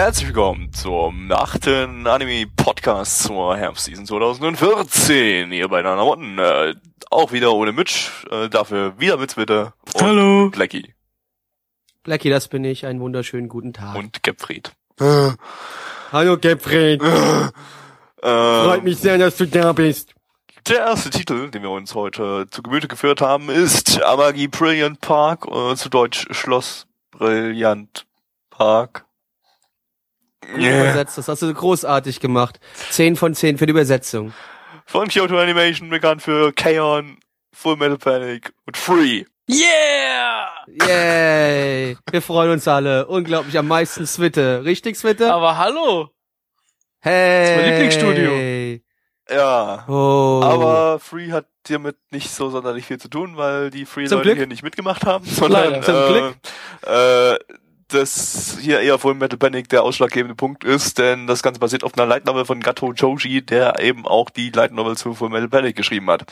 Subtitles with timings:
[0.00, 5.52] Herzlich willkommen zum achten Anime-Podcast zur Herbstseason 2014.
[5.52, 6.42] Hier bei Nana One.
[6.42, 6.74] Äh,
[7.10, 9.74] auch wieder ohne Mitch, äh, dafür wieder mit Twitter.
[9.92, 10.48] Und Hallo.
[10.48, 10.94] Blackie
[12.02, 12.86] Blackie, das bin ich.
[12.86, 13.94] Einen wunderschönen guten Tag.
[13.94, 14.72] und Gepfried.
[16.10, 17.02] Hallo, Gepfred.
[17.02, 20.14] Freut Äh, mich sehr, dass du da bist.
[20.66, 25.46] der erste Titel, den wir uns heute zu Gemüte geführt haben, ist Amagi Brilliant Park,
[25.46, 28.06] äh, zu Deutsch Schloss Brilliant
[28.48, 29.04] Park.
[30.52, 31.18] Gut übersetzt.
[31.18, 32.60] Das hast du großartig gemacht.
[32.90, 34.32] Zehn von zehn für die Übersetzung.
[34.86, 37.18] Von Kyoto Animation, bekannt für K-On!,
[37.52, 39.24] Full Metal Panic und Free.
[39.48, 40.48] Yeah!
[40.66, 41.96] Yay.
[42.10, 43.06] Wir freuen uns alle.
[43.06, 43.58] Unglaublich.
[43.58, 44.64] Am meisten Switte.
[44.64, 45.32] Richtig, Switte?
[45.32, 46.10] Aber hallo!
[47.00, 47.56] Hey.
[47.56, 48.80] mein Lieblingsstudio.
[49.30, 49.84] Ja.
[49.88, 50.40] Oh.
[50.44, 54.36] Aber Free hat hiermit nicht so sonderlich viel zu tun, weil die Zum Free-Leute Glück.
[54.36, 55.82] hier nicht mitgemacht haben, sondern Leider.
[55.82, 56.36] Zum äh, Glück.
[56.86, 57.38] Äh,
[57.92, 61.96] das hier eher Full Metal Panic der ausschlaggebende Punkt ist, denn das Ganze basiert auf
[61.96, 65.48] einer Light Novel von Gato Joji, der eben auch die Light Novel zu Full Metal
[65.48, 66.24] Panic geschrieben hat.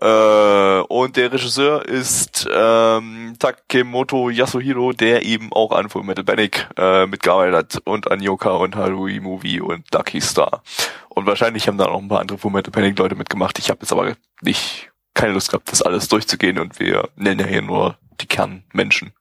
[0.00, 6.68] Äh, und der Regisseur ist ähm, Takemoto Yasuhiro, der eben auch an Full Metal Panic
[6.76, 10.62] äh, mitgearbeitet hat und an Yoka und Harui Movie und Lucky Star.
[11.08, 13.58] Und wahrscheinlich haben da noch ein paar andere Full Metal Panic Leute mitgemacht.
[13.58, 17.46] Ich habe jetzt aber nicht keine Lust gehabt, das alles durchzugehen und wir nennen ja
[17.46, 19.12] hier nur die Kernmenschen.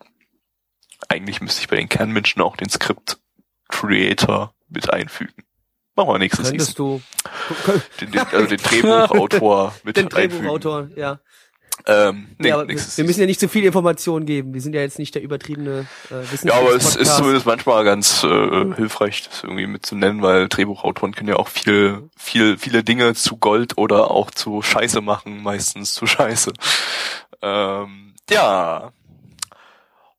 [1.10, 3.20] Eigentlich müsste ich bei den Kernmenschen auch den Script
[3.70, 5.44] Creator mit einfügen.
[5.96, 7.02] Machen wir nächstes Season.
[7.66, 10.44] Könntest du Den, den, also den Drehbuchautor mit den einfügen.
[10.44, 11.20] Drehbuchautor, ja.
[11.86, 13.22] Ähm, nee, ja wir, wir müssen Season.
[13.22, 14.54] ja nicht zu viel Informationen geben.
[14.54, 16.54] Wir sind ja jetzt nicht der übertriebene äh, Wissenschaftler.
[16.54, 21.30] Ja, aber es ist zumindest manchmal ganz äh, hilfreich, das irgendwie mitzunennen, weil Drehbuchautoren können
[21.30, 26.06] ja auch viel, viel, viele Dinge zu Gold oder auch zu Scheiße machen, meistens zu
[26.06, 26.54] Scheiße.
[27.42, 28.92] Ähm, ja.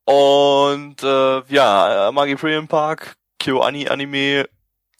[0.09, 4.49] Und äh, ja, Magi Premium Park, KyoAni Anime,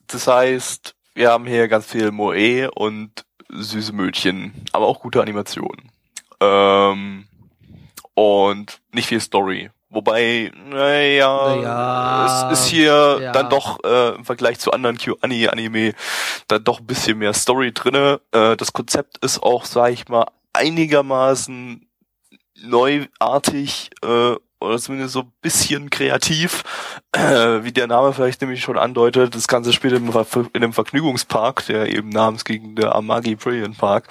[0.06, 5.92] das heißt, wir haben hier ganz viel Moe und süße Mädchen, aber auch gute Animationen.
[6.40, 7.28] Ähm,
[8.14, 9.72] und nicht viel Story.
[9.90, 13.31] Wobei, naja, Naja, es ist hier ja.
[13.31, 15.94] dann doch äh, im Vergleich zu anderen Q-Anime
[16.48, 18.22] dann doch ein bisschen mehr Story drinne.
[18.31, 21.90] Äh, das Konzept ist auch, sag ich mal, einigermaßen
[22.62, 26.64] neuartig äh, oder zumindest so ein bisschen kreativ,
[27.14, 29.34] äh, wie der Name vielleicht nämlich schon andeutet.
[29.34, 34.08] Das Ganze spielt im, in einem Vergnügungspark, der eben namensgegen der Amagi Brilliant Park,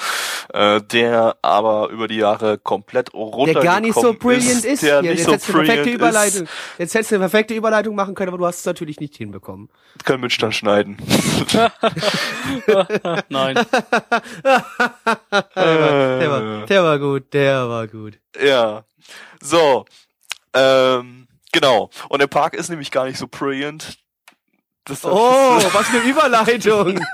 [0.54, 4.82] äh, der aber über die Jahre komplett der runtergekommen gar nicht so brilliant ist.
[4.82, 6.42] der Ja, nicht jetzt so hättest du eine perfekte brilliant Überleitung.
[6.44, 6.52] ist.
[6.78, 9.68] Jetzt hättest du eine perfekte Überleitung machen können, aber du hast es natürlich nicht hinbekommen.
[10.04, 10.96] Können wir dann schneiden.
[13.28, 13.58] Nein.
[15.30, 18.18] Der war, der war gut, der war gut.
[18.42, 18.84] Ja.
[19.40, 19.84] So.
[20.58, 21.90] Ähm, genau.
[22.08, 23.98] Und der Park ist nämlich gar nicht so brilliant.
[24.84, 25.10] Das Oh,
[25.72, 27.00] was für eine Überleitung.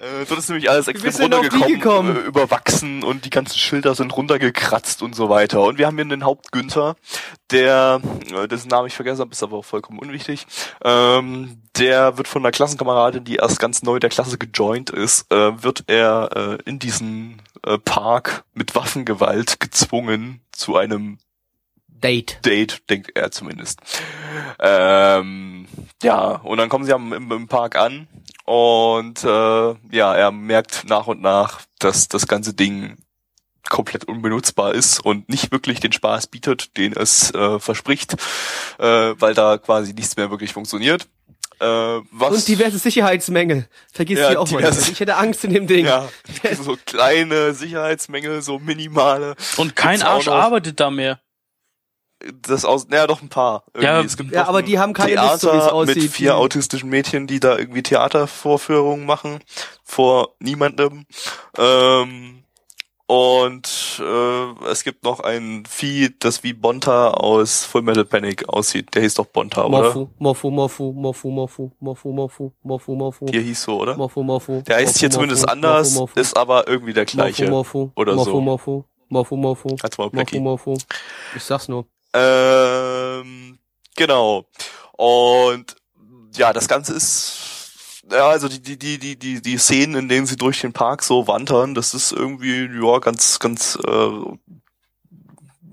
[0.00, 2.16] Äh, dort ist nämlich alles extrem runtergekommen, gekommen?
[2.16, 5.60] äh, überwachsen und die ganzen Schilder sind runtergekratzt und so weiter.
[5.62, 6.94] Und wir haben hier einen Hauptgünther,
[7.50, 8.00] der,
[8.32, 10.46] äh, dessen Namen ich vergessen habe, ist aber auch vollkommen unwichtig.
[10.84, 15.62] Ähm, der wird von einer Klassenkameradin, die erst ganz neu der Klasse gejoint ist, äh,
[15.64, 21.18] wird er äh, in diesen äh, Park mit Waffengewalt gezwungen zu einem
[22.00, 22.38] Date.
[22.44, 23.80] Date, denkt er zumindest.
[24.58, 25.66] Ähm,
[26.02, 28.08] ja, und dann kommen sie am, im, im Park an
[28.44, 32.96] und äh, ja, er merkt nach und nach, dass das ganze Ding
[33.68, 38.14] komplett unbenutzbar ist und nicht wirklich den Spaß bietet, den es äh, verspricht,
[38.78, 41.06] äh, weil da quasi nichts mehr wirklich funktioniert.
[41.60, 43.68] Äh, was Und diverse Sicherheitsmängel.
[43.92, 44.62] Vergiss Ja, die auch mal.
[44.62, 44.88] nicht.
[44.92, 45.86] Ich hätte Angst in dem Ding.
[45.86, 46.08] ja,
[46.60, 49.34] so kleine Sicherheitsmängel, so minimale.
[49.56, 51.20] Und kein Arsch arbeitet da mehr
[52.42, 53.64] das aus, naja, doch ein paar.
[53.74, 53.84] Irgendwie.
[53.84, 56.90] Ja, es gibt ja aber die haben keine Theater Lust, so aussieht, mit vier autistischen
[56.90, 59.40] Mädchen, die da irgendwie Theatervorführungen machen
[59.84, 61.06] vor niemandem.
[61.56, 62.42] Ähm,
[63.10, 68.94] und äh, es gibt noch ein Vieh, das wie Bonta aus Full Metal Panic aussieht.
[68.94, 70.10] Der hieß doch Bonta, Morpho, oder?
[70.18, 73.26] Morpho, Morpho, Morpho, Morpho, Morpho, Morpho, Morpho, Morpho.
[73.30, 73.96] hier hieß so, oder?
[73.96, 74.60] Morpho, Morpho.
[74.60, 77.48] Der heißt hier zumindest anders, ist aber irgendwie der gleiche.
[77.48, 78.40] Morpho, Morpho, oder Morpho, so.
[78.42, 80.78] Morpho, Morpho, Morpho, Morpho, Morpho.
[81.34, 81.86] Ich sag's nur.
[82.12, 83.58] Ähm,
[83.96, 84.46] genau.
[84.92, 85.76] Und
[86.34, 87.58] ja, das Ganze ist
[88.10, 91.02] ja, also die, die, die, die, die, die Szenen, in denen sie durch den Park
[91.02, 94.10] so wandern, das ist irgendwie, ja, ganz, ganz äh,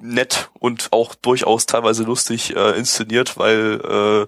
[0.02, 4.28] nett und auch durchaus teilweise lustig äh, inszeniert, weil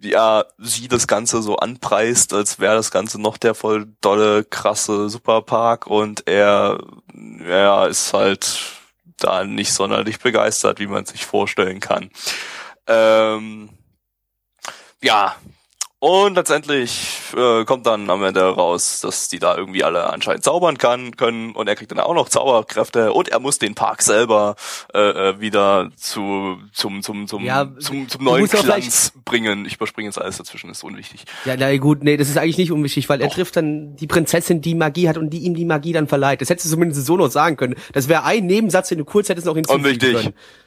[0.00, 4.44] äh, ja, sie das Ganze so anpreist, als wäre das Ganze noch der voll dolle,
[4.44, 6.78] krasse Superpark und er,
[7.46, 8.60] ja, ist halt
[9.18, 12.10] da nicht sonderlich begeistert, wie man sich vorstellen kann.
[12.86, 13.70] Ähm,
[15.02, 15.36] ja,
[16.06, 20.78] und letztendlich äh, kommt dann am Ende raus, dass die da irgendwie alle anscheinend zaubern
[20.78, 24.54] kann, können und er kriegt dann auch noch Zauberkräfte und er muss den Park selber
[24.94, 29.66] äh, äh wieder zu zum zum zum Ja, zum, zum neuen Glanz bringen.
[29.66, 31.24] Ich überspringe jetzt alles dazwischen, ist unwichtig.
[31.44, 33.34] Ja, na gut, nee, das ist eigentlich nicht unwichtig, weil er Doch.
[33.34, 36.40] trifft dann die Prinzessin, die Magie hat und die ihm die Magie dann verleiht.
[36.40, 37.74] Das hättest du zumindest so noch sagen können.
[37.92, 40.12] Das wäre ein Nebensatz, den du kurz hättest noch hinzufügen Unwichtig.
[40.12, 40.26] können.
[40.26, 40.65] Unwichtig,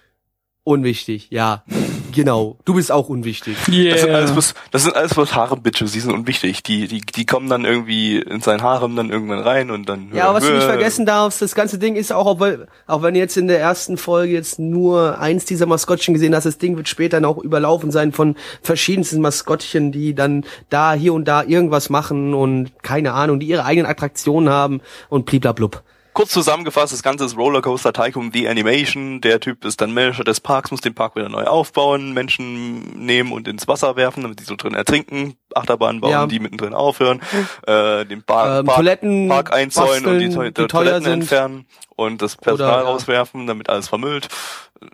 [1.29, 1.63] ja.
[2.11, 2.57] Genau.
[2.65, 3.56] Du bist auch unwichtig.
[3.89, 4.33] Das sind alles Yeah.
[4.33, 6.63] bloß, das sind alles bloß Harem-Bitches, die sind unwichtig.
[6.63, 10.09] Die, die, die kommen dann irgendwie in sein Harem dann irgendwann rein und dann.
[10.13, 13.01] Ja, aber was du nicht vergessen darfst, das ganze Ding ist auch, auch, weil, auch
[13.01, 16.57] wenn du jetzt in der ersten Folge jetzt nur eins dieser Maskottchen gesehen hast, das
[16.57, 21.44] Ding wird später noch überlaufen sein von verschiedensten Maskottchen, die dann da, hier und da
[21.44, 25.83] irgendwas machen und keine Ahnung, die ihre eigenen Attraktionen haben und bliblablub.
[26.13, 29.21] Kurz zusammengefasst, das Ganze ist Rollercoaster Tycoon The Animation.
[29.21, 33.31] Der Typ ist dann Manager des Parks, muss den Park wieder neu aufbauen, Menschen nehmen
[33.31, 36.27] und ins Wasser werfen, damit die so drin ertrinken, Achterbahnen bauen, Ja.
[36.27, 37.21] die mittendrin aufhören,
[37.67, 40.67] äh, den Bar Ähm, Park, Toiletten Park einzäunen und die, basteln, Toi- die die teuer
[40.67, 41.13] Toiletten sind.
[41.21, 41.65] entfernen
[41.95, 44.27] und das Personal Oder, rauswerfen, damit alles vermüllt.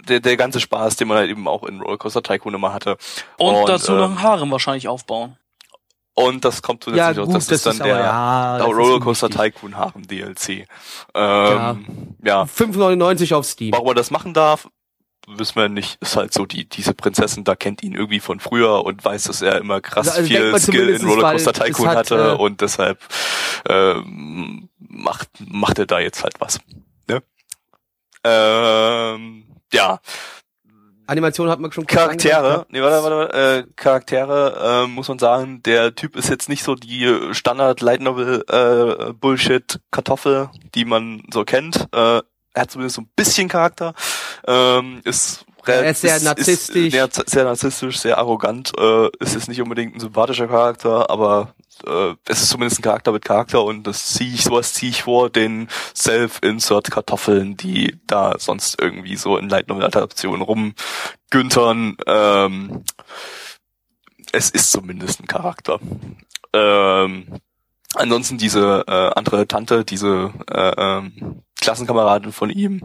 [0.07, 2.97] Der, der ganze Spaß, den man halt eben auch in Rollercoaster Tycoon immer hatte.
[3.37, 5.37] Und, dazu äh, noch ein Harem wahrscheinlich aufbauen.
[6.17, 8.73] Und das kommt Ja, zusätzlich noch, gut, das, ist dann aber, der ja, der das
[8.73, 9.29] ist Rollercoaster.
[9.29, 10.49] Tycoon Harem DLC.
[11.13, 12.43] Ähm, ja.
[12.43, 13.73] 5,99 auf Steam.
[13.73, 14.69] Warum er das machen darf,
[15.27, 15.97] wissen wir nicht.
[16.01, 19.41] Ist halt so, die, diese Prinzessin da kennt ihn irgendwie von früher und weiß, dass
[19.41, 22.99] er immer krass Also, viel man Skill in Rollercoaster Tycoon hat, hatte äh, und deshalb
[23.67, 26.59] ähm, macht, macht er da jetzt halt was.
[27.09, 27.21] Ne?
[28.23, 29.99] Ähm, ja,
[31.07, 35.61] Animation hat man schon Charaktere, nee, warte, warte, warte, äh, Charaktere, äh, muss man sagen,
[35.63, 41.23] der Typ ist jetzt nicht so die Standard Light Novel äh, Bullshit Kartoffel, die man
[41.31, 41.87] so kennt.
[41.93, 42.21] Äh,
[42.53, 43.93] er hat zumindest so ein bisschen Charakter,
[44.47, 46.93] ähm, ist Er ist sehr narzisstisch.
[46.93, 51.54] Ist sehr, sehr narzisstisch, sehr arrogant, äh, ist jetzt nicht unbedingt ein sympathischer Charakter, aber
[51.85, 55.03] äh, es ist zumindest ein Charakter mit Charakter und das ziehe ich, sowas ziehe ich
[55.03, 61.97] vor den Self-Insert-Kartoffeln, die da sonst irgendwie so in Light Novel-Adaptionen rumgüntern.
[62.07, 62.83] Ähm,
[64.31, 65.79] es ist zumindest ein Charakter.
[66.53, 67.27] Ähm,
[67.95, 72.81] ansonsten diese äh, andere Tante, diese äh, ähm, Klassenkameradin von ihm,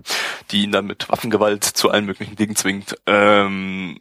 [0.50, 3.98] die ihn dann mit Waffengewalt zu allen möglichen Dingen zwingt, ähm,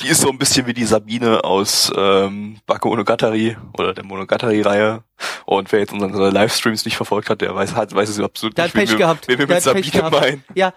[0.00, 5.02] die ist so ein bisschen wie die Sabine aus ähm, Bako Monogatari oder der Monogatari-Reihe.
[5.46, 8.64] Und wer jetzt unsere Livestreams nicht verfolgt hat, der weiß, hat, weiß es absolut Der
[8.64, 9.28] nicht, wen wir, gehabt.
[9.28, 10.12] wen wir mit Sabine gehabt.
[10.12, 10.44] meinen.
[10.54, 10.72] Ja,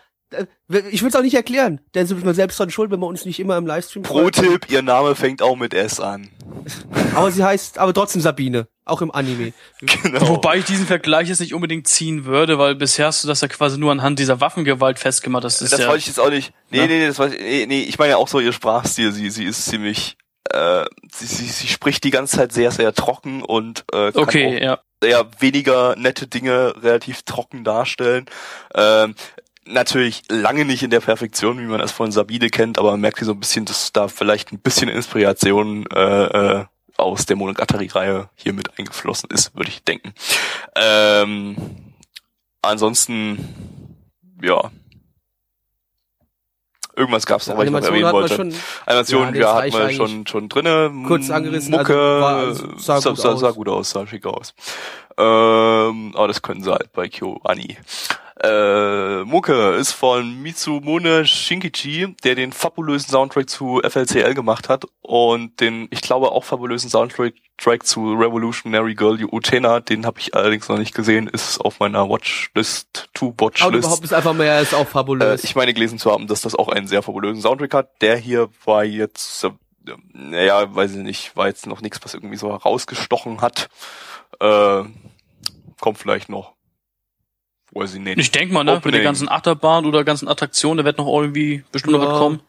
[0.89, 1.81] ich will es auch nicht erklären.
[1.93, 4.03] Der ist mir selbst dran schuld, wenn man uns nicht immer im Livestream.
[4.03, 6.29] Pro-Tipp, ihr Name fängt auch mit S an.
[7.15, 9.53] Aber sie heißt aber trotzdem Sabine, auch im Anime.
[9.81, 10.27] Genau.
[10.29, 13.47] Wobei ich diesen Vergleich jetzt nicht unbedingt ziehen würde, weil bisher hast du das ja
[13.47, 15.43] quasi nur anhand dieser Waffengewalt festgemacht.
[15.43, 16.53] Das ist das ja, wollte ich jetzt auch nicht.
[16.69, 16.87] Nee, Ja.
[16.87, 19.11] nee, das wollte ich, nee, nee, ich meine ja auch so ihr Sprachstil.
[19.11, 20.17] Sie, sie ist ziemlich,
[20.49, 24.57] äh, sie, sie, sie spricht die ganze Zeit sehr, sehr trocken und äh, kann okay,
[24.57, 24.79] auch ja.
[25.01, 28.25] sehr weniger nette Dinge relativ trocken darstellen.
[28.75, 29.15] Ähm,
[29.65, 33.19] natürlich lange nicht in der Perfektion, wie man das von Sabine kennt, aber man merkt
[33.19, 36.23] hier so ein bisschen, dass da vielleicht ein bisschen Inspiration äh,
[36.59, 36.65] äh,
[36.97, 40.13] aus der Monogatari-Reihe hier mit eingeflossen ist, würde ich denken.
[40.75, 41.55] Ähm,
[42.61, 43.95] ansonsten,
[44.41, 44.71] ja.
[46.95, 48.35] Irgendwas gab's noch, was ich noch erwähnen wollte.
[48.35, 48.53] schon
[48.85, 49.97] Animation, Ja, ja, das hat reicht man eigentlich.
[49.97, 50.91] schon, schon drinne.
[51.07, 53.39] Kurz angerissen, Mucke, also war- also sah sah, gut sah, aus.
[53.39, 54.53] sah gut aus, sah schick aus.
[55.17, 57.77] Ähm, aber das können sie halt bei KyoAni.
[58.43, 65.59] Äh, Mucke ist von Mitsumune Shinkichi, der den fabulösen Soundtrack zu FLCL gemacht hat und
[65.59, 70.67] den, ich glaube, auch fabulösen Soundtrack Track zu Revolutionary Girl Utena, den habe ich allerdings
[70.67, 74.81] noch nicht gesehen, ist auf meiner Watchlist, to Aber überhaupt ist einfach mehr, ist auch
[74.81, 75.43] Äh, fabulös.
[75.43, 78.01] ich meine gelesen zu haben, dass das auch einen sehr fabulösen Soundtrack hat.
[78.01, 79.51] Der hier war jetzt, äh,
[80.13, 83.69] naja, weiß ich nicht, war jetzt noch nichts, was irgendwie so herausgestochen hat.
[84.39, 84.83] Äh,
[85.79, 86.53] kommt vielleicht noch.
[87.73, 88.17] Weiß ich nicht.
[88.19, 88.99] Ich denke mal, ne, mit Opening.
[88.99, 92.11] den ganzen Achterbahnen oder ganzen Attraktionen, da wird noch irgendwie bestimmt noch Ja.
[92.11, 92.41] was kommen.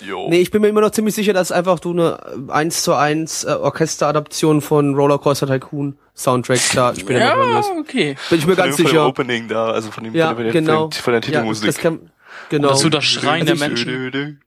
[0.00, 0.28] Jo.
[0.30, 2.94] Nee, ich bin mir immer noch ziemlich sicher, dass einfach du eine äh, 1 zu
[2.94, 7.70] 1 äh, Orchesteradaption von Rollercoaster Tycoon Soundtrack da später Ja, mit ist.
[7.78, 8.16] okay.
[8.30, 9.06] Bin ich mir von ganz dem, Von dem sicher.
[9.06, 10.82] Opening da, also von dem, Ja, von, der, genau.
[10.90, 11.66] von, von der Ja, Titelmusik.
[11.66, 12.10] das kann,
[12.48, 12.68] genau.
[12.70, 14.40] dazu das Schreien der Also Menschen.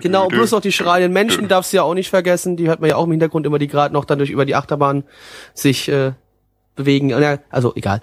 [0.00, 2.56] Genau, plus noch die schreienden Menschen darfst du ja auch nicht vergessen.
[2.56, 4.54] Die hört man ja auch im Hintergrund immer, die gerade noch dann durch über die
[4.56, 5.04] Achterbahn
[5.54, 6.12] sich äh,
[6.78, 7.12] bewegen.
[7.50, 8.00] Also egal.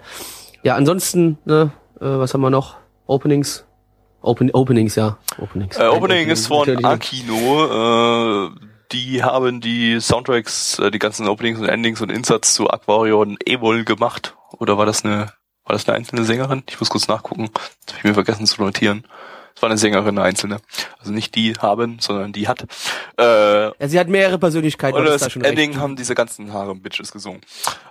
[0.62, 2.76] Ja, ansonsten, ne, äh, was haben wir noch?
[3.06, 3.64] Openings.
[4.20, 5.18] Open, Openings, ja.
[5.38, 5.76] Openings.
[5.76, 6.84] Äh, Opening ist von.
[6.84, 8.46] Akino.
[8.46, 8.50] Äh,
[8.92, 13.84] die haben die Soundtracks, äh, die ganzen Openings und Endings und Insatz zu Aquarion Evol
[13.84, 14.36] gemacht.
[14.58, 15.32] Oder war das eine,
[15.64, 16.62] war das eine einzelne Sängerin?
[16.68, 17.50] Ich muss kurz nachgucken.
[17.54, 19.04] Das habe ich mir vergessen zu notieren.
[19.56, 20.58] Es war eine Sängerin, eine einzelne.
[20.98, 22.66] Also nicht die haben, sondern die hat.
[23.18, 24.98] Äh, Ja, sie hat mehrere Persönlichkeiten.
[24.98, 25.58] und das das da schon recht.
[25.58, 27.40] Ending haben diese ganzen Harem Bitches gesungen.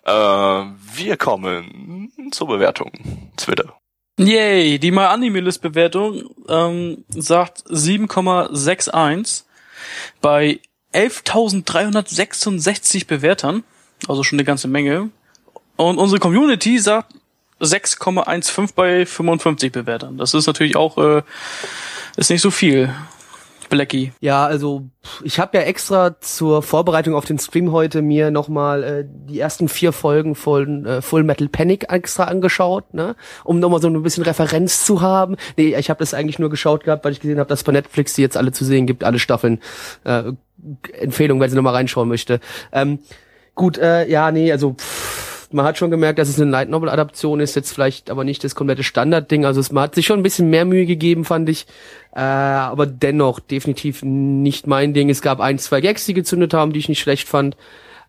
[0.03, 2.91] Äh, wir kommen zur Bewertung.
[3.35, 3.73] Twitter.
[4.17, 9.43] Yay, die My Anime List Bewertung ähm, sagt 7,61
[10.21, 10.59] bei
[10.93, 13.63] 11.366 Bewertern,
[14.07, 15.09] also schon eine ganze Menge.
[15.75, 17.13] Und unsere Community sagt
[17.61, 20.17] 6,15 bei 55 Bewertern.
[20.17, 21.23] Das ist natürlich auch äh,
[22.17, 22.93] ist nicht so viel.
[23.69, 24.11] Blackie.
[24.19, 24.83] Ja, also
[25.23, 29.67] ich habe ja extra zur Vorbereitung auf den Stream heute mir nochmal äh, die ersten
[29.69, 34.23] vier Folgen von äh, Full Metal Panic extra angeschaut, ne, um nochmal so ein bisschen
[34.23, 35.35] Referenz zu haben.
[35.57, 38.13] Nee, ich habe das eigentlich nur geschaut gehabt, weil ich gesehen habe, dass bei Netflix
[38.13, 39.59] die jetzt alle zu sehen gibt, alle Staffeln.
[40.03, 40.33] Äh,
[40.93, 42.39] Empfehlung, wenn sie nochmal reinschauen möchte.
[42.71, 42.99] Ähm,
[43.55, 46.89] gut, äh, ja, nee, also pff, man hat schon gemerkt, dass es eine Light Novel
[46.89, 49.45] Adaption ist, jetzt vielleicht aber nicht das komplette Standardding.
[49.45, 51.67] Also es man hat sich schon ein bisschen mehr Mühe gegeben, fand ich.
[52.13, 55.09] Äh, aber dennoch definitiv nicht mein Ding.
[55.09, 57.57] Es gab ein, zwei Gags, die gezündet haben, die ich nicht schlecht fand.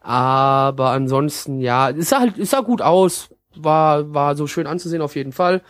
[0.00, 3.30] Aber ansonsten, ja, es sah halt, es sah gut aus.
[3.56, 5.62] War, war so schön anzusehen auf jeden Fall.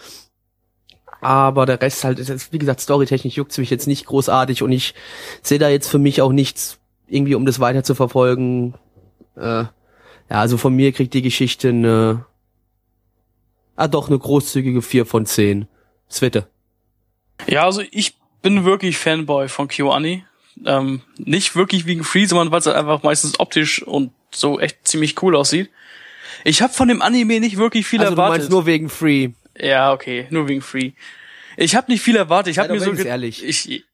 [1.20, 4.94] Aber der Rest halt, ist wie gesagt, storytechnisch juckt's mich jetzt nicht großartig und ich
[5.42, 8.74] sehe da jetzt für mich auch nichts irgendwie, um das weiter zu verfolgen.
[9.36, 9.64] Äh,
[10.30, 12.24] ja, also von mir kriegt die Geschichte eine,
[13.76, 15.68] ah doch, eine großzügige 4 von 10.
[16.08, 16.48] Zwitte.
[17.46, 20.24] Ja, also ich bin wirklich Fanboy von KyoAni.
[20.64, 24.86] Ähm, nicht wirklich wegen Free, sondern weil es halt einfach meistens optisch und so echt
[24.88, 25.70] ziemlich cool aussieht.
[26.44, 28.38] Ich habe von dem Anime nicht wirklich viel Also du erwartet.
[28.38, 29.30] meinst nur wegen Free.
[29.58, 30.92] Ja, okay, nur wegen Free.
[31.56, 32.52] Ich habe nicht viel erwartet.
[32.52, 33.44] Ich habe mir so ehrlich.
[33.44, 33.84] Ich,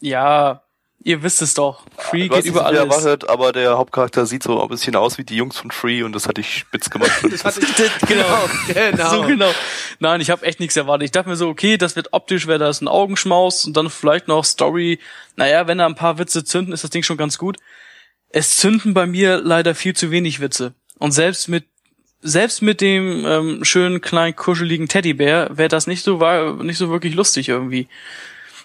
[0.00, 0.62] ja,
[1.02, 1.84] ihr wisst es doch.
[1.96, 2.80] Free hast geht nicht über alles.
[2.80, 6.12] erwartet, aber der Hauptcharakter sieht so ein bisschen aus wie die Jungs von Free und
[6.12, 7.10] das hatte ich spitz gemacht.
[8.08, 8.48] genau,
[8.90, 9.10] genau.
[9.10, 9.50] So genau.
[10.00, 11.04] Nein, ich habe echt nichts erwartet.
[11.04, 14.28] Ich dachte mir so, okay, das wird optisch, wäre das ein Augenschmaus und dann vielleicht
[14.28, 14.98] noch Story.
[15.36, 17.58] Naja, wenn da ein paar Witze zünden, ist das Ding schon ganz gut.
[18.28, 20.74] Es zünden bei mir leider viel zu wenig Witze.
[20.98, 21.64] Und selbst mit
[22.22, 26.90] selbst mit dem ähm, schönen kleinen kuscheligen Teddybär wäre das nicht so war nicht so
[26.90, 27.88] wirklich lustig irgendwie.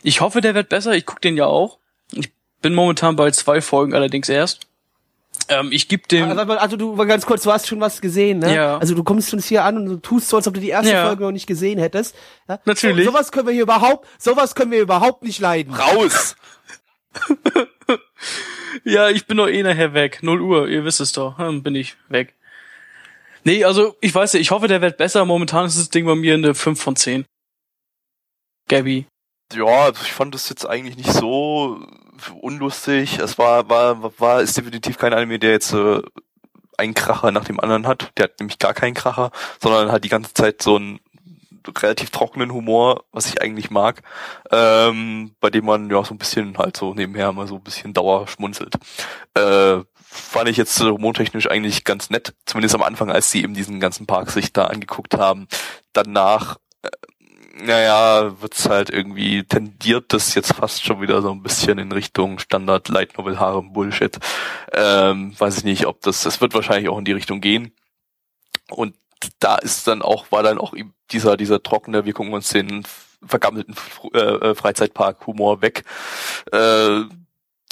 [0.04, 0.94] Ich hoffe, der wird besser.
[0.94, 1.78] Ich guck den ja auch.
[2.14, 4.68] Ich bin momentan bei zwei Folgen allerdings erst.
[5.48, 8.54] Ähm, ich geb dem Also, also du ganz kurz, du hast schon was gesehen, ne?
[8.54, 8.78] Ja.
[8.78, 10.92] Also du kommst uns hier an und du tust so, als ob du die erste
[10.92, 11.08] Ja.
[11.08, 12.16] Folge noch nicht gesehen hättest.
[12.48, 12.60] Ja?
[12.66, 13.06] Natürlich.
[13.06, 15.74] So, sowas können wir hier überhaupt, sowas können wir überhaupt nicht leiden.
[15.74, 16.36] Raus!
[18.84, 20.20] Ja, ich bin doch eh nachher weg.
[20.22, 21.38] 0 Uhr, ihr wisst es doch.
[21.38, 22.36] Dann bin ich weg.
[23.44, 25.26] Nee, also ich weiß nicht, ich hoffe, der wird besser.
[25.26, 27.26] Momentan ist das Ding bei mir eine 5 von 10.
[28.68, 29.08] Gabby.
[29.54, 31.86] Ja, also ich fand das jetzt eigentlich nicht so
[32.30, 33.20] unlustig.
[33.20, 36.02] Es war, war, war, ist definitiv kein Anime, der jetzt äh,
[36.78, 38.12] einen Kracher nach dem anderen hat.
[38.18, 41.00] Der hat nämlich gar keinen Kracher, sondern hat die ganze Zeit so einen
[41.78, 44.02] relativ trockenen Humor, was ich eigentlich mag,
[44.52, 47.94] ähm, bei dem man ja so ein bisschen halt so nebenher mal so ein bisschen
[47.94, 48.76] Dauer schmunzelt.
[49.36, 53.54] Äh, fand ich jetzt äh, humortechnisch eigentlich ganz nett, zumindest am Anfang, als sie eben
[53.54, 55.48] diesen ganzen Park sich da angeguckt haben.
[55.94, 56.58] Danach
[57.54, 62.40] naja, wird's halt irgendwie tendiert das jetzt fast schon wieder so ein bisschen in Richtung
[62.40, 64.18] Standard Light Novel Harem Bullshit.
[64.74, 67.74] Ähm, weiß ich nicht, ob das, das wird wahrscheinlich auch in die Richtung gehen.
[68.70, 68.96] Und
[69.40, 70.74] da ist dann auch, war dann auch
[71.12, 72.84] dieser, dieser trockene, wir gucken uns den
[73.24, 73.76] vergammelten
[74.14, 75.84] äh, äh, Freizeitpark-Humor weg.
[76.52, 77.02] Äh,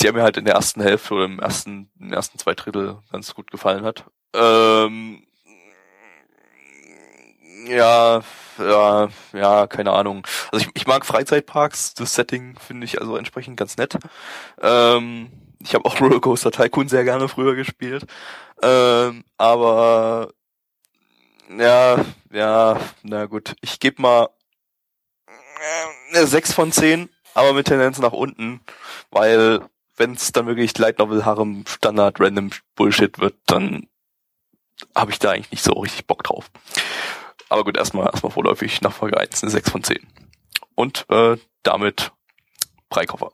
[0.02, 3.34] der mir halt in der ersten Hälfte oder im ersten, den ersten zwei Drittel ganz
[3.36, 4.06] gut gefallen hat.
[4.34, 5.24] Ähm,
[7.68, 8.22] ja,
[8.58, 10.26] ja, ja, keine Ahnung.
[10.52, 13.98] Also ich, ich mag Freizeitparks, das Setting finde ich also entsprechend ganz nett.
[14.62, 18.06] Ähm, ich habe auch Rollercoaster Tycoon sehr gerne früher gespielt.
[18.62, 20.34] Ähm, aber
[21.58, 23.56] ja, ja, na gut.
[23.62, 24.30] Ich gebe mal
[25.28, 28.62] äh, eine 6 von 10, aber mit Tendenz nach unten,
[29.12, 29.62] weil
[29.98, 33.88] wenn es dann wirklich Light Novel Harem Standard Random Bullshit wird, dann
[34.96, 36.50] habe ich da eigentlich nicht so richtig Bock drauf.
[37.50, 39.98] Aber gut, erstmal erstmal vorläufig nach Folge 1 eine 6 von 10.
[40.76, 42.12] Und äh, damit
[42.90, 43.32] Breikoffer.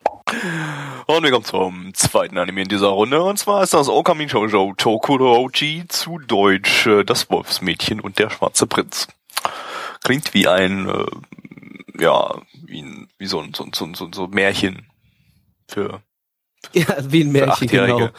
[1.07, 3.21] Und wir kommen zum zweiten Anime in dieser Runde.
[3.21, 8.67] Und zwar ist das Okami Shoujo Tokuroji zu Deutsch äh, Das Wolfsmädchen und der schwarze
[8.67, 9.07] Prinz.
[10.03, 14.05] Klingt wie ein, äh, ja, wie, ein, wie so ein so, ein- so, ein- so,
[14.05, 14.87] ein- so Märchen.
[15.67, 16.01] Für,
[16.73, 18.09] Ja, wie ein Märchen, genau.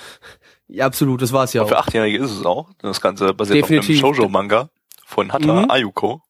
[0.68, 1.82] Ja, absolut, das war's ja für auch.
[1.82, 2.70] Achtjährige ist es auch.
[2.78, 4.02] Das Ganze basiert Definitiv.
[4.02, 4.68] auf einem Shoujo-Manga
[5.06, 5.70] von Hata Mhm.
[5.70, 6.20] Ayuko,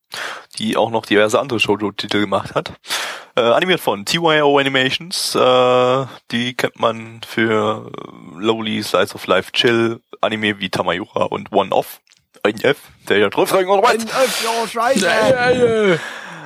[0.59, 2.73] die auch noch diverse andere Shoujo-Titel gemacht hat.
[3.35, 5.35] Äh, animiert von TYO Animations.
[5.35, 11.51] Äh, die kennt man für äh, Lowly, Slice of Life, Chill, Anime wie Tamayura und
[11.53, 12.01] One Off.
[12.43, 12.77] Ein F,
[13.09, 15.99] der ja drauf und Ein Öff, ja, scheiße.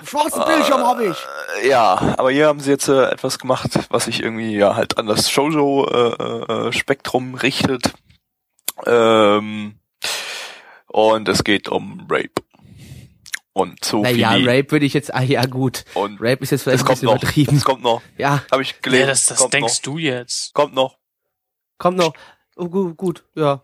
[0.07, 1.17] Schwarzen Bildschirm hab ich.
[1.63, 4.97] Äh, Ja, aber hier haben sie jetzt äh, etwas gemacht, was sich irgendwie ja halt
[4.99, 7.93] an das Shoujo-Spektrum richtet.
[8.87, 9.75] Ähm,
[10.93, 12.31] und es geht um Rape.
[13.53, 14.49] Und so Naja, viel.
[14.49, 15.85] Rape würde ich jetzt, ah ja gut.
[15.95, 17.23] Und Rape ist jetzt vielleicht es ein kommt bisschen noch.
[17.23, 17.57] übertrieben.
[17.57, 18.03] Es kommt noch.
[18.17, 19.01] Ja, Habe ich gelesen.
[19.03, 19.83] Ja, das, das kommt denkst noch.
[19.83, 20.55] du jetzt.
[20.55, 20.97] Kommt noch.
[21.79, 22.15] kommt noch.
[22.57, 23.63] Oh, gut, gut, ja.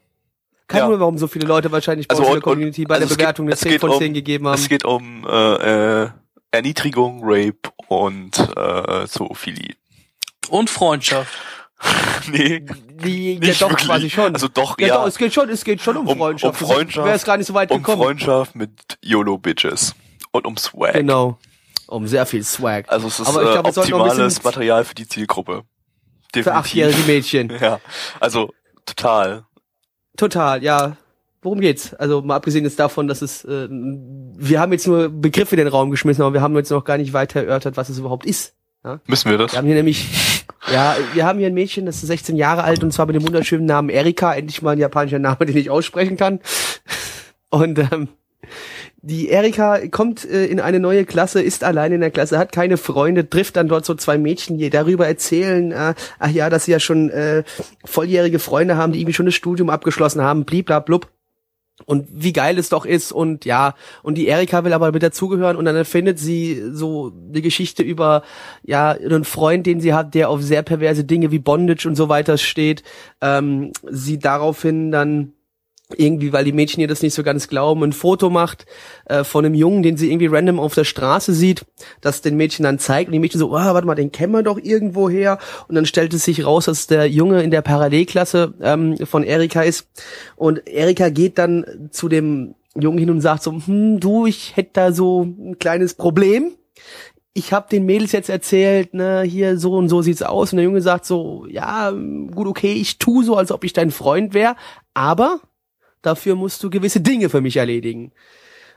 [0.68, 0.87] Kein Ja.
[0.87, 3.12] Wunder, warum so viele Leute wahrscheinlich bei Also uns in der Community bei also der
[3.12, 4.54] es geht- Bewertung eine es 10 geht von um- 10 gegeben haben.
[4.54, 6.09] Es geht um äh, äh,
[6.50, 9.76] Erniedrigung, Rape und äh, Zoophilie.
[10.49, 11.33] Und Freundschaft.
[12.30, 12.61] nee,
[13.04, 13.87] Die, ja nicht doch, wirklich.
[13.88, 14.35] quasi schon.
[14.35, 14.95] Also doch, ja, ja.
[14.97, 16.61] doch, es geht schon, es geht schon um Um- Freundschaft.
[16.62, 18.02] um Freundschaft, Wäre es gar nicht so weit um gekommen.
[18.02, 18.71] Freundschaft mit
[19.02, 19.95] YOLO-Bitches.
[20.33, 20.95] Und um Swag.
[20.95, 21.38] Genau.
[21.87, 22.90] Um sehr viel Swag.
[22.90, 25.62] Also es ist Aber ich äh, noch ein optimales Material für die Zielgruppe.
[25.62, 26.52] für Definitiv.
[26.61, 27.52] achtjährige Mädchen.
[27.61, 27.80] Ja,
[28.21, 28.52] also
[28.87, 29.45] total.
[30.16, 30.97] Total, ja.
[31.42, 31.95] Worum geht's?
[31.95, 35.68] Also mal abgesehen jetzt davon, dass es, äh, wir haben jetzt nur Begriffe in den
[35.68, 38.54] Raum geschmissen, aber wir haben jetzt noch gar nicht weiter erörtert, was es überhaupt ist.
[39.07, 39.52] Müssen wir das?
[39.52, 42.83] Wir haben hier nämlich, ja, wir haben hier ein Mädchen, das ist 16 Jahre alt
[42.83, 46.16] und zwar mit dem wunderschönen Namen Erika, endlich mal ein japanischer Name, den ich aussprechen
[46.16, 46.40] kann.
[47.50, 48.09] Und ähm,
[49.02, 52.76] die Erika kommt äh, in eine neue Klasse, ist allein in der Klasse, hat keine
[52.76, 56.73] Freunde, trifft dann dort so zwei Mädchen, die darüber erzählen, äh, ach ja, dass sie
[56.73, 57.45] ja schon äh,
[57.85, 61.09] volljährige Freunde haben, die irgendwie schon das Studium abgeschlossen haben, bliblablub.
[61.85, 65.56] Und wie geil es doch ist und ja, und die Erika will aber mit dazugehören
[65.56, 68.23] und dann erfindet sie so die Geschichte über
[68.62, 72.09] ja einen Freund, den sie hat, der auf sehr perverse Dinge wie Bondage und so
[72.09, 72.83] weiter steht.
[73.21, 75.36] Ähm, sie daraufhin dann
[75.95, 78.66] irgendwie, weil die Mädchen ihr das nicht so ganz glauben, ein Foto macht
[79.05, 81.64] äh, von einem Jungen, den sie irgendwie random auf der Straße sieht,
[82.01, 83.09] das den Mädchen dann zeigt.
[83.09, 85.38] Und die Mädchen so, ah, warte mal, den kennen wir doch irgendwo her.
[85.68, 89.62] Und dann stellt es sich raus, dass der Junge in der Parallelklasse ähm, von Erika
[89.62, 89.88] ist.
[90.35, 94.70] Und Erika geht dann zu dem Jungen hin und sagt so, hm, du, ich hätte
[94.72, 96.53] da so ein kleines Problem.
[97.33, 100.53] Ich habe den Mädels jetzt erzählt, ne, hier so und so sieht's aus.
[100.53, 103.90] Und der Junge sagt so, ja, gut, okay, ich tu so, als ob ich dein
[103.90, 104.57] Freund wäre,
[104.94, 105.40] aber
[106.07, 108.12] dafür musst du gewisse Dinge für mich erledigen.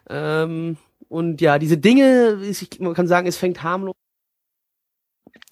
[0.09, 3.95] Ähm, und ja, diese Dinge, ich, man kann sagen, es fängt harmlos.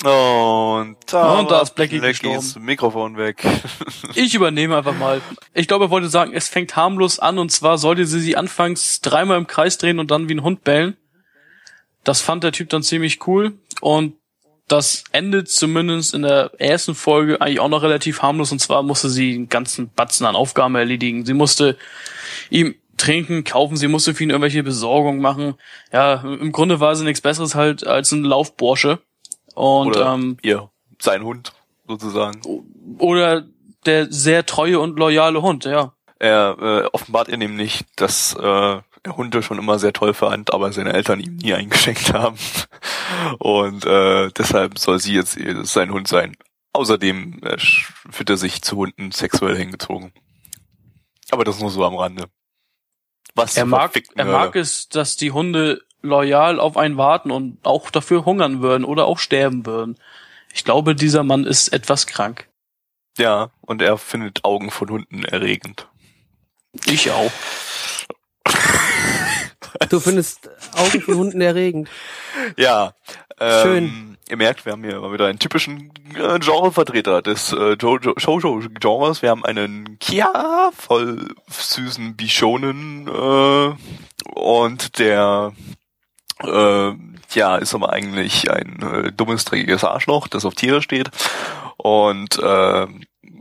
[0.04, 2.66] Und da, Und da ist Blackie Blackies gestorben.
[2.66, 3.44] Mikrofon weg.
[4.16, 5.22] Ich übernehme einfach mal.
[5.54, 9.02] Ich glaube, er wollte sagen, es fängt harmlos an und zwar sollte sie sich anfangs
[9.02, 10.98] dreimal im Kreis drehen und dann wie ein Hund bellen.
[12.04, 14.16] Das fand der Typ dann ziemlich cool und
[14.68, 19.10] das endet zumindest in der ersten Folge eigentlich auch noch relativ harmlos und zwar musste
[19.10, 21.26] sie einen ganzen Batzen an Aufgaben erledigen.
[21.26, 21.78] Sie musste
[22.50, 25.56] ihm trinken, kaufen, sie musste für ihn irgendwelche Besorgung machen.
[25.94, 29.00] Ja, im Grunde war sie nichts besseres halt als ein Laufbursche.
[29.56, 31.54] Und Oder ähm, ihr, sein Hund,
[31.88, 32.42] sozusagen.
[33.00, 33.46] oder
[33.86, 35.94] der sehr treue und loyale Hund, ja.
[36.20, 38.82] Er äh, offenbart ihr nämlich, dass äh,
[39.16, 42.38] Hunde schon immer sehr toll fand, aber seine Eltern ihm nie eingeschenkt haben.
[43.40, 46.36] Und äh, deshalb soll sie jetzt ihr- sein Hund sein.
[46.74, 47.58] Außerdem äh,
[48.10, 50.12] fühlt er sich zu Hunden sexuell hingezogen.
[51.32, 52.26] Aber das nur so am Rande.
[53.36, 57.90] Was Er mag, er mag es, dass die Hunde loyal auf einen warten und auch
[57.92, 59.98] dafür hungern würden oder auch sterben würden.
[60.54, 62.48] Ich glaube, dieser Mann ist etwas krank.
[63.18, 65.88] Ja, und er findet Augen von Hunden erregend.
[66.86, 67.32] Ich auch.
[69.90, 71.90] Du findest Augen von Hunden erregend.
[72.58, 72.94] Ja.
[73.40, 74.18] Ähm, Schön.
[74.30, 79.22] Ihr merkt, wir haben hier mal wieder einen typischen äh, Genrevertreter des äh, Shoujo-Genres.
[79.22, 83.74] Wir haben einen Kia voll süßen Bishonen äh,
[84.34, 85.54] und der
[86.44, 86.92] äh,
[87.34, 91.10] ja ist aber eigentlich ein äh, dummes, dreckiges Arschloch, das auf Tiere steht.
[91.78, 92.88] Und äh,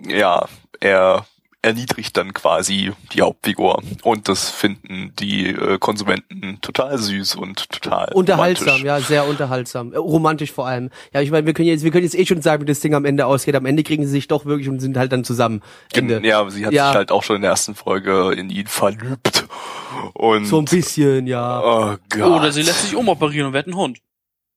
[0.08, 0.46] ja,
[0.78, 1.26] er
[1.66, 3.82] erniedrigt dann quasi die Hauptfigur.
[4.02, 8.86] Und das finden die äh, Konsumenten total süß und total Unterhaltsam, romantisch.
[8.86, 9.92] ja, sehr unterhaltsam.
[9.92, 10.90] Äh, romantisch vor allem.
[11.12, 12.94] Ja, ich meine, wir können jetzt, wir können jetzt eh schon sagen, wie das Ding
[12.94, 13.54] am Ende ausgeht.
[13.56, 15.60] Am Ende kriegen sie sich doch wirklich und sind halt dann zusammen.
[15.92, 16.20] Ende.
[16.24, 16.88] Ja, sie hat Ja.
[16.88, 19.46] sich halt auch schon in der ersten Folge in ihn verliebt.
[20.14, 21.60] Und So ein bisschen, ja.
[21.62, 22.40] Oh Gott.
[22.40, 23.98] Oder sie lässt sich umoperieren und wird ein Hund.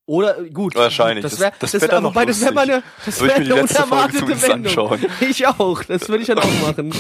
[0.10, 0.74] Oder gut.
[0.74, 1.22] Wahrscheinlich.
[1.22, 3.54] Das Das- wäre das das, wär dann wobei, noch das wäre meine, das die eine
[3.62, 5.00] unerwartete Wendung.
[5.22, 5.84] Ich auch.
[5.84, 6.92] Das würde ich dann auch machen.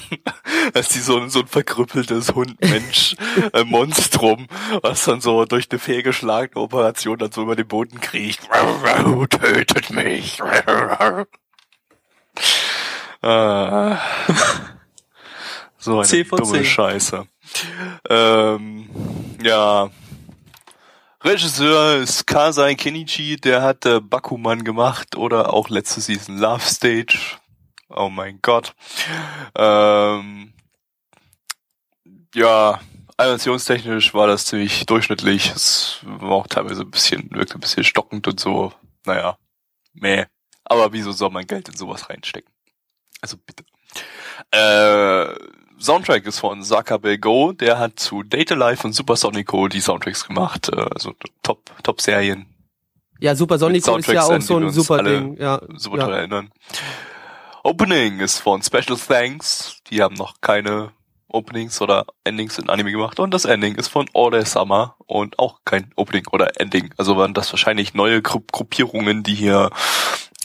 [0.72, 3.16] dass die so, so ein verkrüppeltes Hund-Mensch,
[3.52, 4.46] äh, Monstrum,
[4.80, 8.40] was dann so durch eine fehlgeschlagene Operation dann so über den Boden kriecht.
[9.28, 10.40] Tötet mich.
[13.20, 13.98] ah.
[15.78, 16.64] So eine dumme C.
[16.64, 17.26] Scheiße.
[18.08, 18.88] Ähm,
[19.42, 19.90] ja.
[21.28, 27.18] Regisseur ist Kasai Kenichi, der hat äh, Bakuman gemacht oder auch letzte Season Love Stage.
[27.90, 28.74] Oh mein Gott.
[29.54, 30.54] Ähm,
[32.34, 32.80] ja,
[33.18, 35.52] animationstechnisch war das ziemlich durchschnittlich.
[35.54, 38.72] Es war auch teilweise ein bisschen, wirkte ein bisschen stockend und so.
[39.04, 39.36] Naja,
[39.92, 40.24] meh.
[40.64, 42.50] Aber wieso soll man Geld in sowas reinstecken?
[43.20, 43.64] Also bitte.
[44.50, 45.34] Äh,
[45.80, 50.68] Soundtrack ist von Sakabe Go, der hat zu Data Life und Supersonico die Soundtracks gemacht,
[50.68, 52.46] äh, also Top, Top Serien,
[53.20, 55.36] Ja, Super Sonico ist ja auch so ein super Ding.
[55.38, 56.04] Ja, super ja.
[56.04, 56.50] toll erinnern.
[57.64, 60.92] Opening ist von Special Thanks, die haben noch keine
[61.28, 65.60] Openings oder Endings in Anime gemacht und das Ending ist von Order Summer und auch
[65.64, 66.94] kein Opening oder Ending.
[66.96, 69.70] Also waren das wahrscheinlich neue Gru Gruppierungen, die hier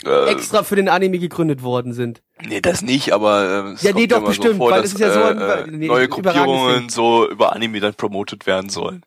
[0.06, 2.22] äh, Extra für den Anime gegründet worden sind.
[2.46, 4.96] Nee, das nicht, aber äh, es Ja, nee, doch, bestimmt, so vor, weil dass es
[4.96, 9.04] ist ja so ein- äh, nee, neue Gruppierungen so über Anime dann promotet werden sollen.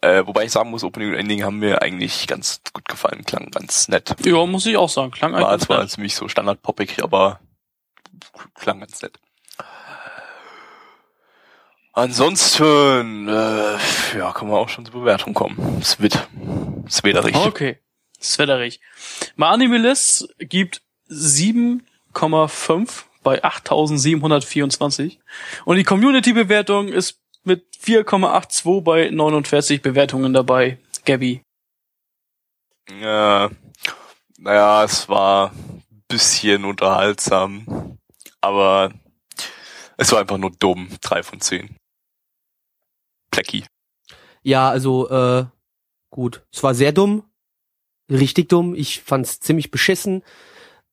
[0.00, 3.50] Äh, wobei ich sagen muss, Opening und Ending haben mir eigentlich ganz gut gefallen, klang
[3.50, 4.14] ganz nett.
[4.24, 5.10] Ja, muss ich auch sagen.
[5.10, 5.90] Klang War eigentlich zwar nett.
[5.90, 7.40] ziemlich so standardpoppig, aber
[8.54, 9.18] klang ganz nett.
[11.92, 15.78] Ansonsten, äh, ja, kann man auch schon zur Bewertung kommen.
[15.80, 16.28] Es wird,
[16.86, 17.34] es wederig.
[17.34, 17.78] Okay.
[19.36, 25.18] Mein Anime-List gibt 7,5 bei 8724.
[25.64, 30.78] Und die Community-Bewertung ist mit 4,82 bei 49 Bewertungen dabei.
[31.04, 31.42] Gabby.
[33.00, 33.50] Ja,
[34.38, 37.98] naja, es war ein bisschen unterhaltsam,
[38.40, 38.92] aber
[39.96, 40.88] es war einfach nur dumm.
[41.00, 41.76] Drei von zehn.
[43.30, 43.66] Plecki.
[44.42, 45.46] Ja, also, äh,
[46.10, 46.42] gut.
[46.52, 47.24] Es war sehr dumm.
[48.10, 48.74] Richtig dumm.
[48.74, 50.22] Ich fand's ziemlich beschissen.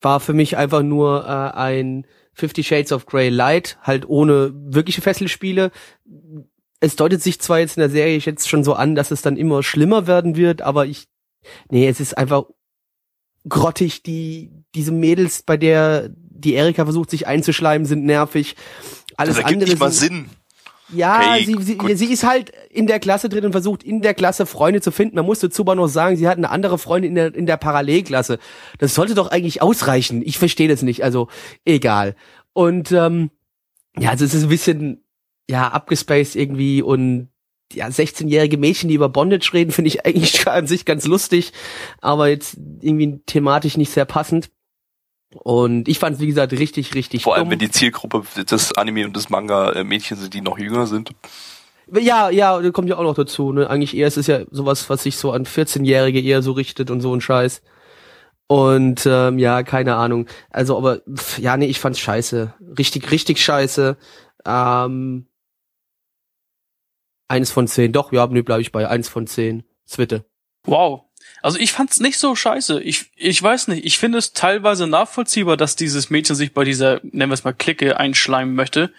[0.02, 5.02] War für mich einfach nur äh, ein Fifty Shades of Grey Light, halt ohne wirkliche
[5.02, 5.72] Fesselspiele.
[6.80, 9.38] Es deutet sich zwar jetzt in der Serie jetzt schon so an, dass es dann
[9.38, 11.08] immer schlimmer werden wird, aber ich,
[11.70, 12.46] nee, es ist einfach
[13.48, 14.04] grottig.
[14.04, 16.10] Die, diese Mädels, bei der
[16.44, 18.56] die Erika versucht, sich einzuschleimen, sind nervig.
[19.16, 20.30] Alles das ergibt andere nicht mal Sinn.
[20.90, 21.98] Ja, Okay, sie, sie, gut.
[21.98, 25.16] sie ist halt in der Klasse drin und versucht in der Klasse Freunde zu finden.
[25.16, 27.58] Man muss dazu aber noch sagen, sie hat eine andere Freundin in der, in der
[27.58, 28.40] Parallelklasse.
[28.80, 30.22] Das sollte doch eigentlich ausreichen.
[30.24, 31.04] Ich verstehe das nicht.
[31.04, 31.30] Also
[31.66, 32.16] egal.
[32.54, 33.32] Und ähm,
[33.98, 35.04] ja, also es ist ein bisschen
[35.50, 37.30] ja abgespaced irgendwie und
[37.74, 41.54] ja 16-jährige Mädchen, die über Bondage reden, finde ich eigentlich an sich ganz lustig,
[42.02, 44.52] aber jetzt irgendwie thematisch nicht sehr passend.
[45.36, 47.52] Und ich fand es wie gesagt richtig, richtig Vor allem, dumm.
[47.52, 51.12] wenn die Zielgruppe des Anime und des Manga äh, Mädchen sind, die noch jünger sind.
[51.92, 53.70] Ja, ja, da kommt ja auch noch dazu, ne?
[53.70, 57.02] Eigentlich eher, es ist ja sowas, was sich so an 14-Jährige eher so richtet und
[57.02, 57.62] so ein Scheiß.
[58.48, 60.28] Und ähm, ja, keine Ahnung.
[60.50, 62.54] Also, aber pf, ja, nee, ich fand's scheiße.
[62.78, 63.98] Richtig, richtig scheiße.
[64.46, 65.28] Ähm,
[67.28, 67.92] eines von zehn.
[67.92, 68.88] Doch, ja, nee, bleib ich bei.
[68.88, 69.64] Eins von zehn.
[69.86, 70.26] Zwitte.
[70.66, 71.06] Wow.
[71.44, 72.82] Also ich fand's nicht so scheiße.
[72.82, 73.84] Ich, ich weiß nicht.
[73.86, 77.54] Ich finde es teilweise nachvollziehbar, dass dieses Mädchen sich bei dieser, nennen wir es mal,
[77.54, 78.94] Clique einschleimen möchte.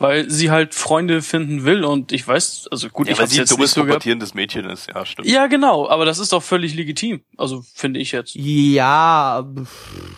[0.00, 3.36] Weil sie halt Freunde finden will und ich weiß, also gut, Ja, ich weil sie
[3.36, 4.88] ein jetzt nicht dummes, so pubertierendes Mädchen ist.
[4.88, 5.28] Ja, stimmt.
[5.28, 7.20] Ja, genau, aber das ist doch völlig legitim.
[7.36, 8.34] Also finde ich jetzt.
[8.34, 9.44] Ja,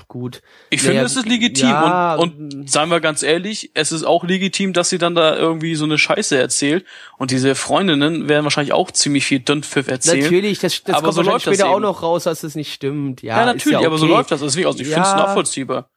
[0.06, 0.40] gut.
[0.70, 1.68] Ich finde, Naja, es ist legitim.
[1.68, 5.36] ja, und, und seien wir ganz ehrlich, es ist auch legitim, dass sie dann da
[5.36, 6.84] irgendwie so eine Scheiße erzählt.
[7.18, 10.22] Und diese Freundinnen werden wahrscheinlich auch ziemlich viel Dünnpfiff erzählen.
[10.22, 12.72] Natürlich, das, das Aber kommt so läuft das später auch noch raus, dass es nicht
[12.72, 13.22] stimmt.
[13.22, 14.14] Ja, Ja, ist natürlich, ja aber so okay.
[14.14, 14.40] läuft das.
[14.42, 15.16] Deswegen, also ich finde es Ja.
[15.16, 15.88] nachvollziehbar.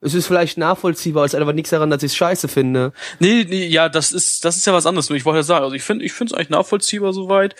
[0.00, 2.92] Es ist vielleicht nachvollziehbar, es ist aber nichts daran, dass ich es scheiße finde.
[3.18, 5.10] Nee, nee, ja, das ist, das ist ja was anderes.
[5.10, 7.54] Ich wollte ja sagen, also ich finde, ich finde es eigentlich nachvollziehbar soweit.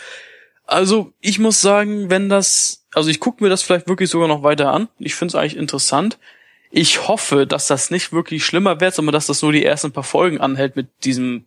[0.67, 4.43] Also ich muss sagen, wenn das, also ich gucke mir das vielleicht wirklich sogar noch
[4.43, 4.89] weiter an.
[4.99, 6.19] Ich finde es eigentlich interessant.
[6.71, 10.05] Ich hoffe, dass das nicht wirklich schlimmer wird, sondern dass das nur die ersten paar
[10.05, 11.45] Folgen anhält mit diesem,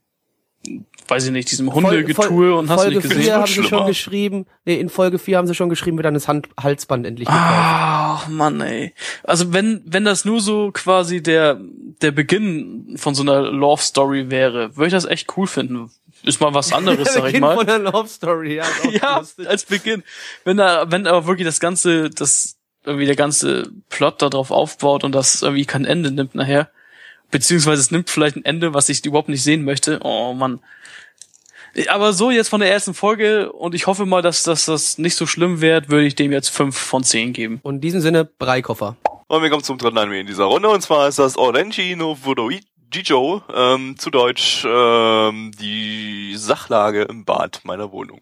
[1.08, 3.34] weiß ich nicht, diesem Hundegetue und hast du Folge nicht 4 gesehen.
[3.34, 6.28] haben sie schon geschrieben, nee, in Folge 4 haben sie schon geschrieben, wird dann das
[6.28, 7.43] Hand Halsband endlich gekauft.
[7.45, 8.93] Ach Mann, ey.
[9.23, 11.60] Also wenn wenn das nur so quasi der
[12.02, 15.89] der Beginn von so einer Love Story wäre, würde ich das echt cool finden.
[16.23, 17.56] Ist mal was anderes, sag ich Beginn mal.
[17.56, 18.65] von der Love Story, ja.
[18.91, 19.47] ja, lustig.
[19.47, 20.04] als Beginn.
[20.45, 25.13] Wenn da, wenn aber wirklich das ganze, das, irgendwie der ganze Plot darauf aufbaut und
[25.13, 26.69] das irgendwie kein Ende nimmt nachher.
[27.34, 30.00] Beziehungsweise es nimmt vielleicht ein Ende, was ich überhaupt nicht sehen möchte.
[30.04, 30.60] Oh Mann.
[31.88, 35.15] Aber so jetzt von der ersten Folge und ich hoffe mal, dass, dass das nicht
[35.15, 37.60] so schlimm wird, würde ich dem jetzt fünf von zehn geben.
[37.63, 38.98] Und in diesem Sinne, Breikoffer.
[39.26, 42.13] Und wir kommen zum dritten Anime in dieser Runde, und zwar ist das Orenchi no
[42.13, 42.60] Furoi
[42.93, 48.22] Jijo, ähm, zu Deutsch ähm, die Sachlage im Bad meiner Wohnung.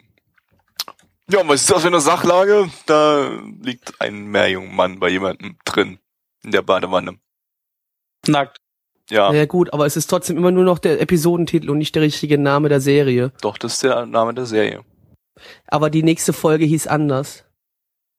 [1.28, 2.70] Ja, und was ist das für eine Sachlage?
[2.86, 3.28] Da
[3.60, 5.98] liegt ein Meerjungmann bei jemandem drin
[6.42, 7.18] in der Badewanne.
[8.26, 8.61] Nackt.
[9.12, 12.02] Ja, Ja gut, aber es ist trotzdem immer nur noch der Episodentitel und nicht der
[12.02, 13.32] richtige Name der Serie.
[13.42, 14.80] doch, das ist der Name der Serie.
[15.66, 17.44] Aber die nächste Folge hieß anders.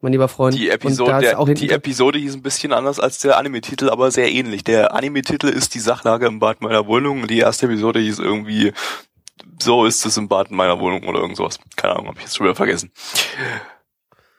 [0.02, 0.56] Mein lieber Freund.
[0.56, 4.30] Die Episode, der, auch die Episode hieß ein bisschen anders als der Anime-Titel, aber sehr
[4.30, 4.64] ähnlich.
[4.66, 8.74] Der Anime-Titel ist die Sachlage im Bad meiner Wohnung die erste Episode hieß irgendwie
[9.62, 11.60] so ist es im Bad meiner Wohnung oder irgend sowas.
[11.76, 12.92] Keine Ahnung, hab ich jetzt schon wieder vergessen.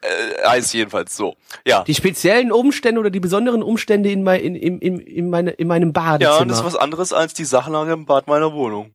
[0.05, 1.35] Äh, heißt jedenfalls so.
[1.67, 1.83] Ja.
[1.85, 5.67] die speziellen Umstände oder die besonderen Umstände in, mein, in, in, in, in, meine, in
[5.67, 6.37] meinem Badezimmer.
[6.37, 8.93] Ja, und das ist was anderes als die Sachlage im Bad meiner Wohnung.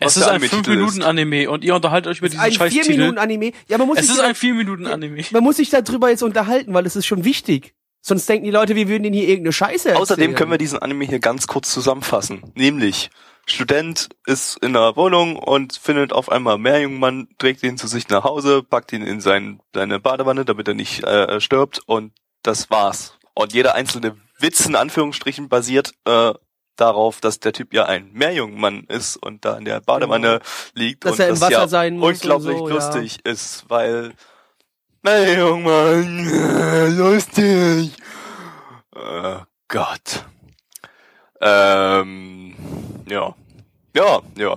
[0.00, 2.86] Was Es ist ein Anime-Titel 5-Minuten-Anime und ihr unterhaltet euch über diesen ein scheiß 4
[2.86, 3.18] Minuten Titel.
[3.20, 3.52] Anime.
[3.68, 5.24] Ja, man muss Es sich ist da- ein 4-Minuten-Anime.
[5.30, 7.74] man muss sich darüber jetzt unterhalten, weil es ist schon wichtig.
[8.00, 9.96] Sonst denken die Leute, wir würden ihnen hier irgendeine Scheiße erzählen.
[10.02, 12.42] Außerdem können wir diesen Anime hier ganz kurz zusammenfassen.
[12.54, 13.10] Nämlich,
[13.46, 18.08] Student ist in der Wohnung und findet auf einmal einen Meerjungmann, trägt ihn zu sich
[18.08, 22.70] nach Hause, packt ihn in sein, seine Badewanne, damit er nicht äh, stirbt und das
[22.70, 23.18] war's.
[23.34, 26.32] Und jeder einzelne Witz in Anführungsstrichen basiert äh,
[26.76, 30.40] darauf, dass der Typ ja ein Meerjungmann ist und da in der Badewanne
[30.74, 31.12] liegt Genau.
[31.12, 32.74] Dass und er im das Wasser ja sein muss unglaublich so, ja.
[32.74, 34.14] lustig ist, weil
[35.02, 37.92] Meerjungmann, lustig.
[38.94, 39.36] Äh,
[39.68, 40.24] Gott.
[41.44, 42.54] Ähm,
[43.06, 43.34] ja.
[43.96, 44.56] Ja, ja.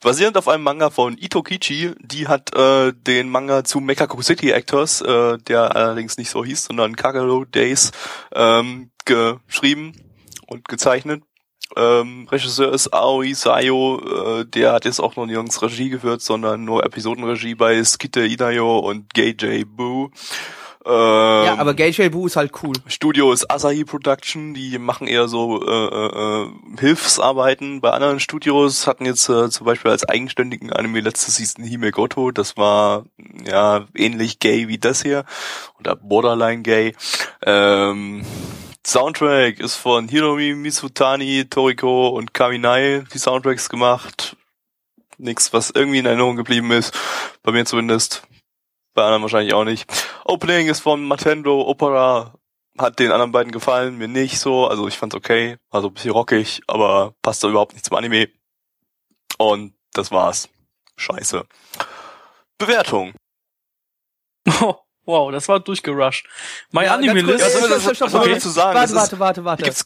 [0.00, 4.50] Basierend auf einem Manga von Ito Kichi, die hat äh, den Manga zu Mekako City
[4.50, 7.92] Actors, äh, der allerdings nicht so hieß, sondern Kagero Days,
[8.34, 9.92] ähm, geschrieben
[10.46, 11.22] und gezeichnet.
[11.76, 14.00] Ähm, Regisseur ist Aoi Sayo,
[14.40, 18.78] äh, der hat jetzt auch noch nirgends Regie geführt, sondern nur Episodenregie bei Skite Inayo
[18.78, 20.10] und Gay J Boo.
[20.84, 20.92] Ähm,
[21.44, 22.74] Ja, aber J Boo ist halt cool.
[22.86, 28.86] Studio ist Asahi Production, die machen eher so äh, äh, äh, Hilfsarbeiten bei anderen Studios,
[28.86, 33.04] hatten jetzt äh, zum Beispiel als eigenständigen Anime letzte Season Hime Goto, das war
[33.44, 35.24] ja ähnlich gay wie das hier
[35.80, 36.94] oder borderline gay.
[37.44, 38.24] Ähm,
[38.86, 44.36] Soundtrack ist von Hiromi Misutani, Toriko und Kaminai die Soundtracks gemacht.
[45.18, 46.94] Nix, was irgendwie in Erinnerung geblieben ist,
[47.42, 48.22] bei mir zumindest.
[48.98, 49.86] Bei anderen wahrscheinlich auch nicht.
[50.24, 52.34] Opening ist von Matendo Opera.
[52.76, 54.66] Hat den anderen beiden gefallen, mir nicht so.
[54.66, 55.56] Also ich fand's okay.
[55.70, 58.28] War so ein bisschen rockig, aber passt da überhaupt nicht zum Anime.
[59.38, 60.48] Und das war's.
[60.96, 61.44] Scheiße.
[62.58, 63.14] Bewertung.
[64.60, 66.26] Oh, wow, das war durchgerusht.
[66.72, 67.44] Mein Ja, Anime List.
[67.44, 68.34] was soll man okay.
[68.34, 68.74] dazu sagen?
[68.76, 69.62] Warte, Das ist- warte, warte, warte.
[69.62, 69.84] Gibt's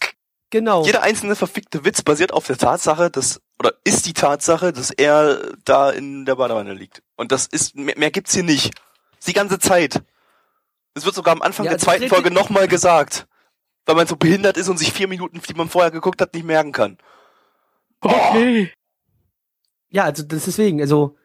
[0.48, 0.84] Genau.
[0.86, 5.52] jeder einzelne verfickte Witz basiert auf der Tatsache, dass, oder ist die Tatsache, dass er
[5.64, 7.02] da in der Badewanne liegt.
[7.16, 8.74] Und das ist, mehr, mehr gibt's hier nicht.
[9.26, 10.02] Die ganze Zeit.
[10.94, 13.26] Es wird sogar am Anfang Ja, der das zweiten Folge nochmal gesagt.
[13.86, 16.44] Weil man so behindert ist und sich vier Minuten, die man vorher geguckt hat, nicht
[16.44, 16.98] merken kann.
[18.00, 18.72] Okay.
[19.90, 21.16] Ja, also das deswegen, also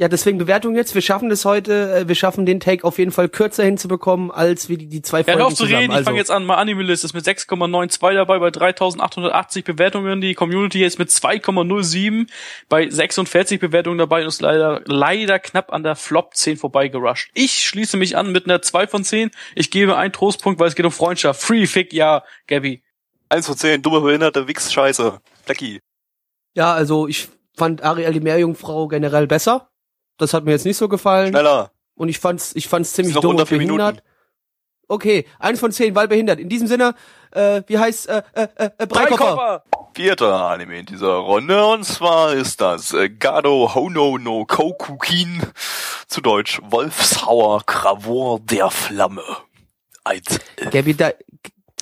[0.00, 0.94] ja, deswegen Bewertung jetzt.
[0.94, 4.70] Wir schaffen das heute, äh, wir schaffen den Take auf jeden Fall kürzer hinzubekommen, als
[4.70, 6.46] wie die, die zwei Ja, Folgen hör auf zu reden, ich also, fange jetzt an.
[6.46, 10.22] Mein Anime-List ist mit 6,92 dabei bei 3880 Bewertungen.
[10.22, 12.28] Die Community ist mit 2,07
[12.70, 17.30] bei 46 Bewertungen dabei und ist leider, leider knapp an der Flop 10 vorbeigerusht.
[17.34, 19.30] Ich schließe mich an mit einer 2 von 10.
[19.54, 21.42] Ich gebe einen Trostpunkt, weil es geht um Freundschaft.
[21.42, 22.82] Free Fick, ja, Gabby.
[23.28, 25.20] Eins von zehn, dumme behinderte Wichs Scheiße.
[25.44, 25.80] Blackie.
[26.54, 29.69] ja, also ich fand Ariel die Meerjungfrau generell besser.
[30.20, 31.28] Das hat mir jetzt nicht so gefallen.
[31.30, 31.72] Schneller.
[31.94, 33.96] Und ich fand's, ich fand's ziemlich noch dumm unter und vier behindert.
[33.96, 34.06] Minuten.
[34.88, 36.40] Okay, eins von zehn, weil behindert.
[36.40, 36.94] In diesem Sinne,
[37.30, 39.62] äh, wie heißt äh, äh, äh, Breikopper?
[39.94, 45.42] Vierter Anime in dieser Runde und zwar ist das äh, Gado Hono no Kokukin,
[46.06, 49.22] zu Deutsch Wolfshauer Gravur der Flamme.
[50.04, 51.12] Als Gabi, da,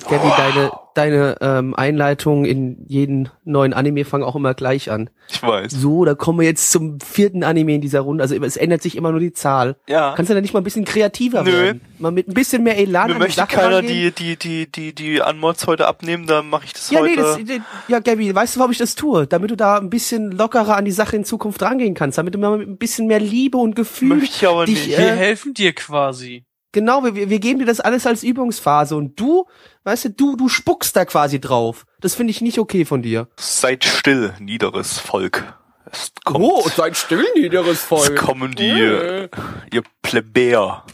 [0.07, 5.09] Gabi, deine, deine ähm, Einleitung in jeden neuen Anime fangen auch immer gleich an.
[5.29, 5.71] ich weiß.
[5.71, 8.21] So, da kommen wir jetzt zum vierten Anime in dieser Runde.
[8.23, 9.75] Also es ändert sich immer nur die Zahl.
[9.87, 10.13] Ja.
[10.15, 11.51] Kannst du da nicht mal ein bisschen kreativer Nö.
[11.51, 11.81] werden?
[11.99, 14.13] Mal mit ein bisschen mehr Elan Mir an die möchte Sache keiner rangehen?
[14.17, 17.21] die, die, die, die, die Anmods heute abnehmen, dann mache ich das Ja, nee, heute.
[17.21, 17.57] das, das,
[17.87, 19.27] ja, Gabi, weißt du, warum ich das tue?
[19.27, 22.39] Damit du da ein bisschen lockerer an die Sache in Zukunft rangehen kannst, damit du
[22.39, 24.97] mal mit ein bisschen mehr Liebe und Gefühl Möchte ich aber dich, nicht.
[24.97, 26.45] Wir äh, helfen dir quasi.
[26.71, 29.45] Genau, wir, wir geben dir das alles als Übungsphase und du,
[29.85, 31.85] weißt du, du, du spuckst da quasi drauf.
[31.99, 33.27] Das finde ich nicht okay von dir.
[33.39, 35.55] Seid still, niederes Volk.
[35.91, 39.29] Es kommt, Oh, seid still, niederes es kommen die, Äh.
[39.73, 40.85] ihr Plebejer.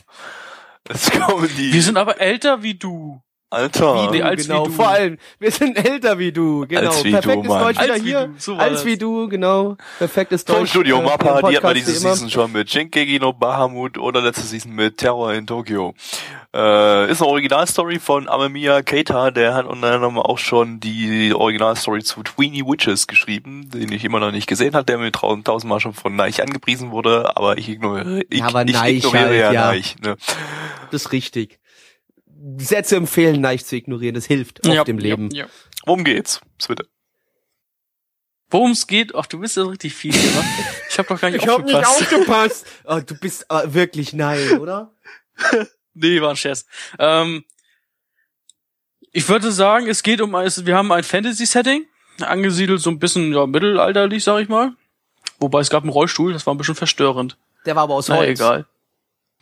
[0.87, 3.21] Es kommen die Wir sind aber älter wie du.
[3.55, 4.13] Alter.
[4.13, 4.73] Wie, als genau, wie du.
[4.73, 5.17] vor allem.
[5.39, 6.89] Wir sind älter wie du, genau.
[6.89, 7.63] Als wie du, Perfektes Mann.
[7.63, 8.27] Deutsch wieder Als wie hier.
[8.27, 8.85] du, so als das.
[8.85, 9.77] wie du, genau.
[9.97, 10.57] Perfektes Deutsch.
[10.57, 11.97] Vom Studio äh, Mappa, die hat man diese wie.
[11.97, 15.93] Season schon mit Shinkeki no Bahamut oder letzte Season mit Terror in Tokio.
[16.53, 22.01] Äh, ist eine Originalstory von Amemiya Keita, der hat unter anderem auch schon die Originalstory
[22.03, 25.93] zu Tweenie Witches geschrieben, den ich immer noch nicht gesehen habe, der mir tausendmal schon
[25.93, 29.51] von Neich angepriesen wurde, aber ich ignoriere, ich, Ja, aber ich Neich ignoriere halt, ja,
[29.51, 29.65] ja.
[29.67, 29.95] Neich.
[30.01, 30.15] Ne?
[30.91, 31.59] Das ist richtig.
[32.57, 34.13] Zu empfehlen, Neich zu ignorieren.
[34.15, 35.29] Das hilft Ja, auf dem Leben.
[35.31, 35.49] Ja, ja.
[35.85, 36.41] Worum geht's?
[36.67, 36.87] Bitte.
[38.49, 39.15] Worum es geht?
[39.15, 40.43] Ach, du bist ja richtig fies, ne?
[40.89, 42.65] Ich habe doch gar nicht Ich hab nicht aufgepasst.
[42.65, 42.65] aufgepasst.
[42.85, 44.93] Oh, du bist äh, wirklich nein, oder?
[45.97, 46.65] Nee, war ein Scherz.
[46.99, 47.45] Ähm,
[49.13, 51.85] ich würde sagen, es geht um ein, es- wir haben ein Fantasy-Setting,
[52.19, 54.73] angesiedelt so ein bisschen ja, mittelalterlich, sag ich mal.
[55.39, 57.37] Wobei es gab einen Rollstuhl, das war ein bisschen verstörend.
[57.65, 58.39] Der war aber aus Na Holz.
[58.39, 58.65] egal.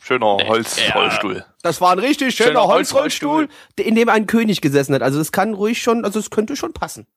[0.03, 0.93] Schöner Holz, ja.
[0.95, 1.45] Holzstuhl.
[1.61, 3.85] Das war ein richtig schöner, Schöner Holzrollstuhl, Holzrollstuhl.
[3.85, 5.01] in dem ein König gesessen hat.
[5.01, 7.07] Also das kann ruhig schon, also es könnte schon passen.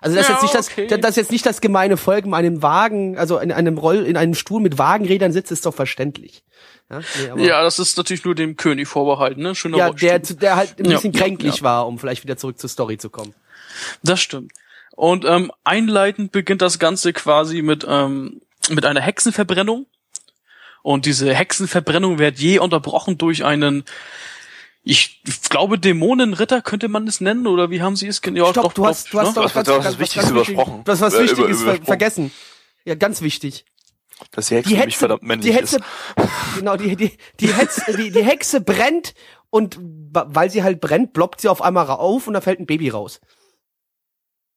[0.00, 0.86] Also das ist Ja, jetzt nicht das, okay.
[0.86, 4.04] das, das ist jetzt nicht das gemeine Volk in einem Wagen, also in einem Roll,
[4.06, 6.42] in einem Stuhl mit Wagenrädern sitzt, ist doch verständlich.
[6.90, 9.54] Ja, nee, aber, Ja, das ist natürlich nur dem König vorbehalten, ne?
[9.54, 10.08] Schöner ja Rollstuhl.
[10.08, 11.62] der, der halt ein bisschen ja, kränklich ja.
[11.62, 13.34] war, um vielleicht wieder zurück zur Story zu kommen.
[14.02, 14.52] Das stimmt.
[14.96, 19.86] Und ähm, einleitend beginnt das Ganze quasi mit, ähm, mit einer Hexenverbrennung.
[20.84, 23.84] Und diese Hexenverbrennung wird je unterbrochen durch einen,
[24.82, 28.44] ich glaube, Dämonenritter könnte man es nennen, oder wie haben sie es genannt?
[28.48, 30.20] Ja, Stopp, du hast, du hast Du doch hast- du hast ganz, das was Wichtigste
[30.20, 30.72] ganz übersprochen.
[30.74, 31.86] Wichtig, was, was Äh, wichtig über- ist, ver übersprungen.
[31.86, 32.32] vergessen.
[32.84, 33.64] Ja, ganz wichtig.
[34.32, 36.58] Dass die Hexe, Die nämlich Hexe, verdammt männlich die Hexe, ist.
[36.58, 39.14] genau, die, die, die, Hexe, die, die Hexe brennt
[39.48, 42.90] und weil sie halt brennt, bloppt sie auf einmal auf und da fällt ein Baby
[42.90, 43.22] raus.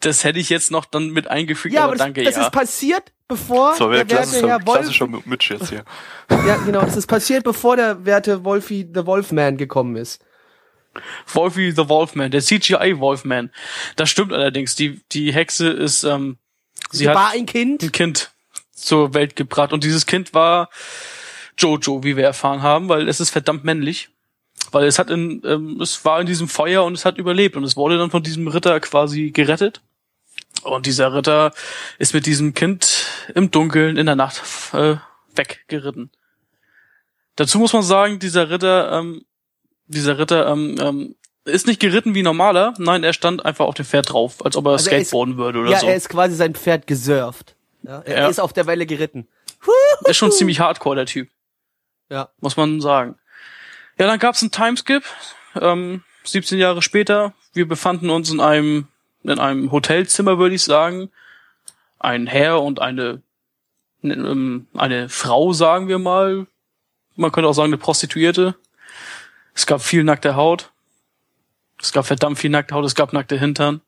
[0.02, 2.44] Das hätte ich jetzt noch dann mit eingefügt, Ja, aber, aber das, danke, das ja.
[2.44, 5.84] ist passiert, bevor So, der werte Herr Wolf, klassischer Mitch jetzt hier.
[6.30, 10.24] ja, genau, das ist passiert, bevor der werte Wolfie the Wolfman gekommen ist.
[11.32, 13.52] Wolfie the Wolfman, der CGI Wolfman.
[13.96, 14.76] Das stimmt allerdings.
[14.76, 16.38] Die, die Hexe ist, ähm,
[16.92, 17.84] sie Sie hat war ein Kind.
[17.84, 18.32] ein Kind
[18.72, 20.70] zur Welt gebracht und dieses Kind war
[21.58, 24.10] Jojo, wie wir erfahren haben, weil es ist verdammt männlich.
[24.72, 27.64] Weil es hat in, ähm, es war in diesem Feuer und es hat überlebt und
[27.64, 29.82] es wurde dann von diesem Ritter quasi gerettet.
[30.64, 31.54] Und dieser Ritter
[32.00, 34.42] ist mit diesem Kind im Dunkeln in der Nacht
[34.74, 34.96] äh,
[35.36, 36.12] weggeritten.
[37.36, 39.24] Dazu muss man sagen, dieser Ritter, ähm,
[39.86, 41.16] dieser Ritter ähm, ähm,
[41.46, 42.74] ist nicht geritten wie normaler.
[42.78, 45.38] Nein, er stand einfach auf dem Pferd drauf, als ob er Also er ist- Skateboarden
[45.38, 45.88] würde oder Ja, so.
[45.88, 47.56] er ist quasi sein Pferd gesurft.
[47.84, 48.28] Ja, er Ja.
[48.28, 49.28] ist auf der Welle geritten.
[50.06, 51.30] ist schon ziemlich hardcore, der Typ.
[52.10, 52.30] Ja.
[52.42, 53.16] Muss man sagen.
[54.00, 55.04] Ja, dann gab's einen Timeskip.
[55.60, 57.34] Ähm, 17 Jahre später.
[57.54, 58.88] Wir befanden uns in einem,
[59.28, 61.10] in einem Hotelzimmer, würde ich sagen.
[62.00, 63.22] Ein Herr und eine,
[64.04, 66.48] ähm, eine Frau, sagen wir mal.
[67.16, 68.56] Man könnte auch sagen, eine Prostituierte.
[69.54, 70.72] Es gab viel nackte Haut.
[71.82, 72.86] Es gab verdammt viel nackte Haut.
[72.86, 73.82] Es gab nackte Hintern.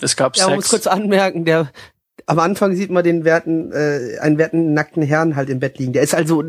[0.00, 0.84] Es gab Ja, man muss Sex.
[0.84, 1.72] kurz anmerken, der
[2.26, 5.92] am Anfang sieht man den werten, äh, einen werten nackten Herrn halt im Bett liegen.
[5.94, 6.44] Der ist also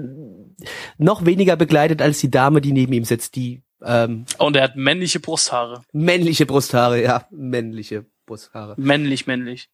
[0.97, 4.75] noch weniger begleitet als die Dame, die neben ihm sitzt, die ähm, Und er hat
[4.75, 5.83] männliche Brusthaare.
[5.93, 8.75] männliche Brusthaare, ja, männliche Brusthaare.
[8.77, 9.69] Männlich, männlich.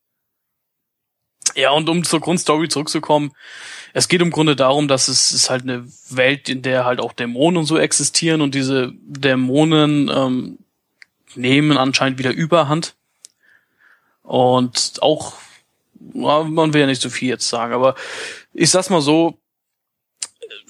[1.55, 3.33] Ja, und um zur Grundstory zurückzukommen,
[3.93, 7.13] es geht im Grunde darum, dass es ist halt eine Welt, in der halt auch
[7.13, 10.57] Dämonen und so existieren und diese Dämonen ähm,
[11.35, 12.95] nehmen anscheinend wieder Überhand.
[14.23, 15.33] Und auch,
[15.99, 17.95] man will ja nicht so viel jetzt sagen, aber
[18.53, 19.37] ich sag's mal so,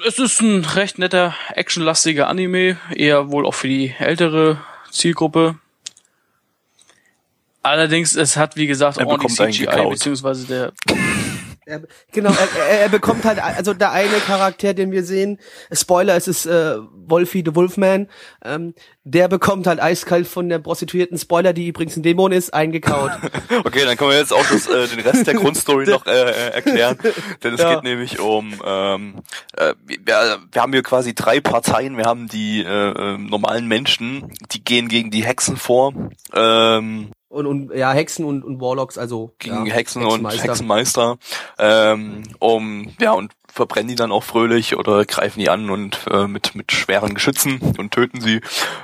[0.05, 4.59] es ist ein recht netter, actionlastiger Anime, eher wohl auch für die ältere
[4.91, 5.59] Zielgruppe.
[7.65, 10.71] Allerdings, es hat, wie gesagt, Er ordentlich CGI, beziehungsweise der,
[11.65, 15.39] Er, genau, er, er, er bekommt halt, also der eine Charakter, den wir sehen,
[15.71, 16.75] Spoiler, es ist äh,
[17.07, 18.07] Wolfie the Wolfman,
[18.43, 23.09] ähm, der bekommt halt eiskalt von der Prostituierten, Spoiler, die übrigens ein Dämon ist, eingekaut.
[23.63, 26.49] Okay, dann können wir jetzt auch das, äh, den Rest der Grundstory noch äh, äh,
[26.51, 26.99] erklären.
[27.43, 27.73] Denn es Ja.
[27.73, 29.15] geht nämlich um, ähm,
[29.57, 31.97] äh, wir, wir haben hier quasi drei Parteien.
[31.97, 35.93] Wir haben die äh, äh, normalen Menschen, die gehen gegen die Hexen vor.
[36.33, 40.43] Ähm, und, und ja, Hexen und, und Warlocks, also gegen ja, Hexen und Hexenmeister.
[40.43, 41.17] Hexenmeister,
[41.57, 46.27] ähm, um ja und verbrennen die dann auch fröhlich oder greifen die an und äh,
[46.27, 48.41] mit mit schweren Geschützen und töten sie.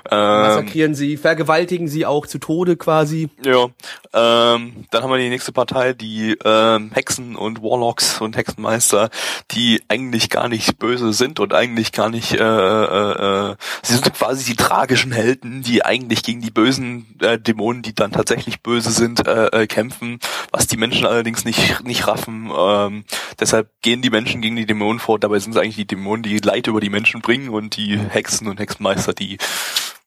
[0.10, 3.30] Ähm, Massakrieren sie, vergewaltigen sie auch zu Tode quasi.
[3.44, 3.66] ja,
[4.14, 9.10] ähm, dann haben wir die nächste Partei, die ähm, Hexen und Warlocks und Hexenmeister,
[9.52, 14.14] die eigentlich gar nicht böse sind und eigentlich gar nicht, äh, äh, äh, sie sind
[14.14, 18.91] quasi die tragischen Helden, die eigentlich gegen die bösen äh, Dämonen, die dann tatsächlich böse
[18.91, 20.20] sind, äh, äh, kämpfen,
[20.52, 22.50] was die Menschen allerdings nicht nicht raffen.
[22.58, 23.04] Ähm,
[23.39, 25.20] deshalb gehen die Menschen gegen die Dämonen vor.
[25.20, 28.47] Dabei sind es eigentlich die Dämonen, die Leid über die Menschen bringen und die Hexen
[28.47, 29.38] und Hexenmeister, die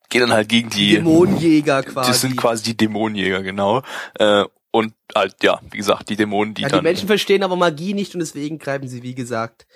[0.08, 2.12] gehen dann halt gegen die Dämonenjäger quasi.
[2.12, 3.82] Die sind quasi die Dämonenjäger, genau.
[4.18, 6.80] Äh, und halt, ja, wie gesagt, die Dämonen, die ja, dann.
[6.80, 9.66] die Menschen verstehen aber Magie nicht und deswegen greifen sie, wie gesagt,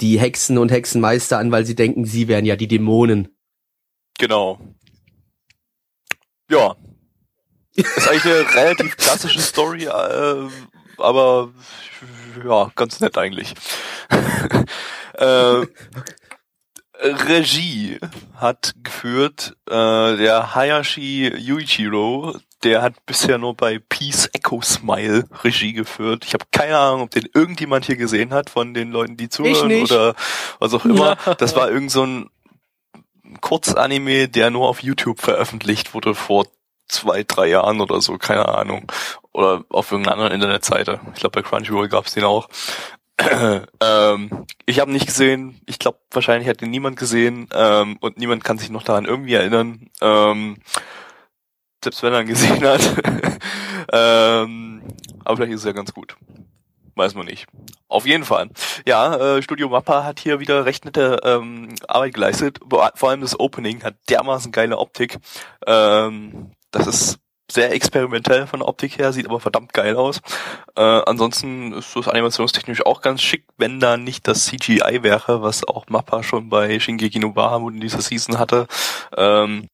[0.00, 3.28] die Hexen und Hexenmeister an, weil sie denken, sie wären ja die Dämonen.
[4.18, 4.60] Genau.
[6.50, 6.76] Ja.
[7.74, 10.48] Ist eigentlich eine relativ klassische Story, äh,
[10.98, 11.52] aber
[12.44, 13.54] ja, ganz nett eigentlich.
[15.14, 15.66] äh,
[16.98, 17.98] Regie
[18.36, 25.72] hat geführt äh, der Hayashi Yuichiro, der hat bisher nur bei Peace Echo Smile Regie
[25.72, 26.24] geführt.
[26.26, 29.82] Ich habe keine Ahnung, ob den irgendjemand hier gesehen hat von den Leuten, die zuhören
[29.82, 30.14] oder
[30.58, 31.16] was auch immer.
[31.38, 32.30] Das war irgend so ein
[33.40, 36.46] Kurzanime, der nur auf YouTube veröffentlicht wurde vor
[36.88, 38.90] zwei, drei Jahren oder so, keine Ahnung.
[39.32, 41.00] Oder auf irgendeiner anderen Internetseite.
[41.14, 42.48] Ich glaube, bei Crunchyroll gab's den auch.
[43.80, 45.60] ähm, ich habe nicht gesehen.
[45.66, 49.34] Ich glaube, wahrscheinlich hat ihn niemand gesehen ähm, und niemand kann sich noch daran irgendwie
[49.34, 49.90] erinnern.
[50.00, 50.56] Ähm,
[51.82, 52.80] selbst wenn er ihn gesehen hat.
[53.92, 54.82] ähm,
[55.24, 56.16] aber vielleicht ist es ja ganz gut.
[56.94, 57.46] Weiß man nicht.
[57.88, 58.48] Auf jeden Fall.
[58.86, 62.58] Ja, äh, Studio Mappa hat hier wieder recht nette ähm, Arbeit geleistet.
[62.68, 65.18] Vor allem das Opening hat dermaßen geile Optik.
[65.66, 67.18] Ähm, das ist
[67.50, 70.20] sehr experimentell von der Optik her, sieht aber verdammt geil aus.
[70.76, 75.66] Äh, ansonsten ist das animationstechnisch auch ganz schick, wenn da nicht das CGI wäre, was
[75.66, 78.66] auch Mappa schon bei Shingeki no Bahamut in dieser Season hatte.
[79.16, 79.68] Ähm,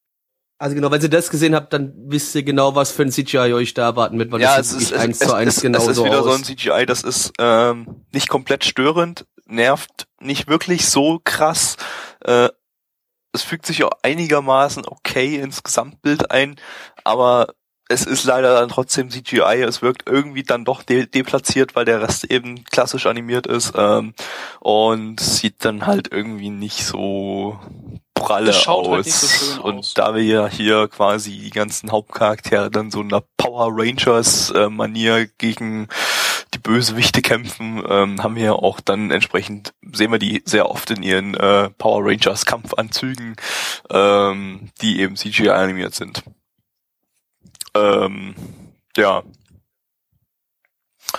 [0.59, 3.55] Also genau, wenn ihr das gesehen habt, dann wisst ihr genau, was für ein CGI
[3.55, 5.96] euch da erwarten wird, weil ja, das es ist, eins zu eins es, genauso es
[5.98, 11.20] ist wieder so ein CGI, das ist ähm, nicht komplett störend, nervt nicht wirklich so
[11.24, 11.76] krass.
[12.20, 12.50] Äh,
[13.34, 16.57] es fügt sich auch einigermaßen okay ins Gesamtbild ein,
[17.05, 17.55] aber
[17.88, 19.62] es ist leider dann trotzdem CGI.
[19.62, 24.14] Es wirkt irgendwie dann doch de deplatziert, weil der Rest eben klassisch animiert ist ähm,
[24.61, 27.59] und sieht dann halt irgendwie nicht so
[28.14, 28.94] pralle schaut aus.
[28.94, 29.94] halt so und aus.
[29.94, 35.26] da wir ja hier quasi die ganzen Hauptcharaktere dann so in der Power Rangers äh,
[35.38, 35.88] gegen
[36.55, 40.90] die Bösewichte kämpfen, ähm, haben wir ja auch dann entsprechend, sehen wir die sehr oft
[40.90, 43.36] in ihren äh, Power Rangers Kampfanzügen,
[43.90, 46.22] ähm, die eben CGI animiert sind.
[47.75, 48.35] Ähm,
[48.97, 49.23] ja,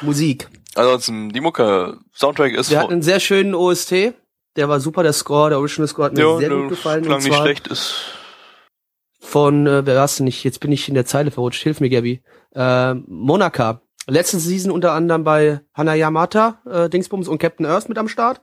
[0.01, 0.47] Musik.
[0.75, 4.13] ansonsten die Mucke, Soundtrack ist Wir hatten einen sehr schönen OST.
[4.55, 7.03] Der war super, der Score, der Original Score hat mir ja, sehr gut gefallen.
[7.03, 8.13] klang und nicht schlecht, ist
[9.33, 10.43] von, äh, wer war's denn nicht?
[10.43, 11.63] Jetzt bin ich in der Zeile verrutscht.
[11.63, 12.21] Hilf mir, Gabby.
[12.53, 13.81] Äh, Monaka.
[14.05, 18.41] Letzte Season unter anderem bei Hanayamata, äh, Dingsbums und Captain Earth mit am Start.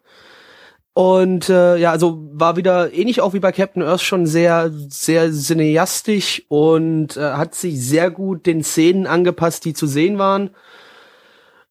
[1.01, 5.33] Und äh, ja, also war wieder ähnlich auch wie bei Captain Earth schon sehr, sehr
[5.33, 10.51] cineastisch und äh, hat sich sehr gut den Szenen angepasst, die zu sehen waren.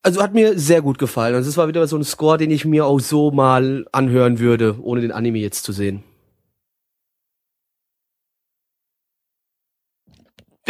[0.01, 1.35] Also hat mir sehr gut gefallen.
[1.35, 4.77] Also es war wieder so ein Score, den ich mir auch so mal anhören würde,
[4.81, 6.03] ohne den Anime jetzt zu sehen.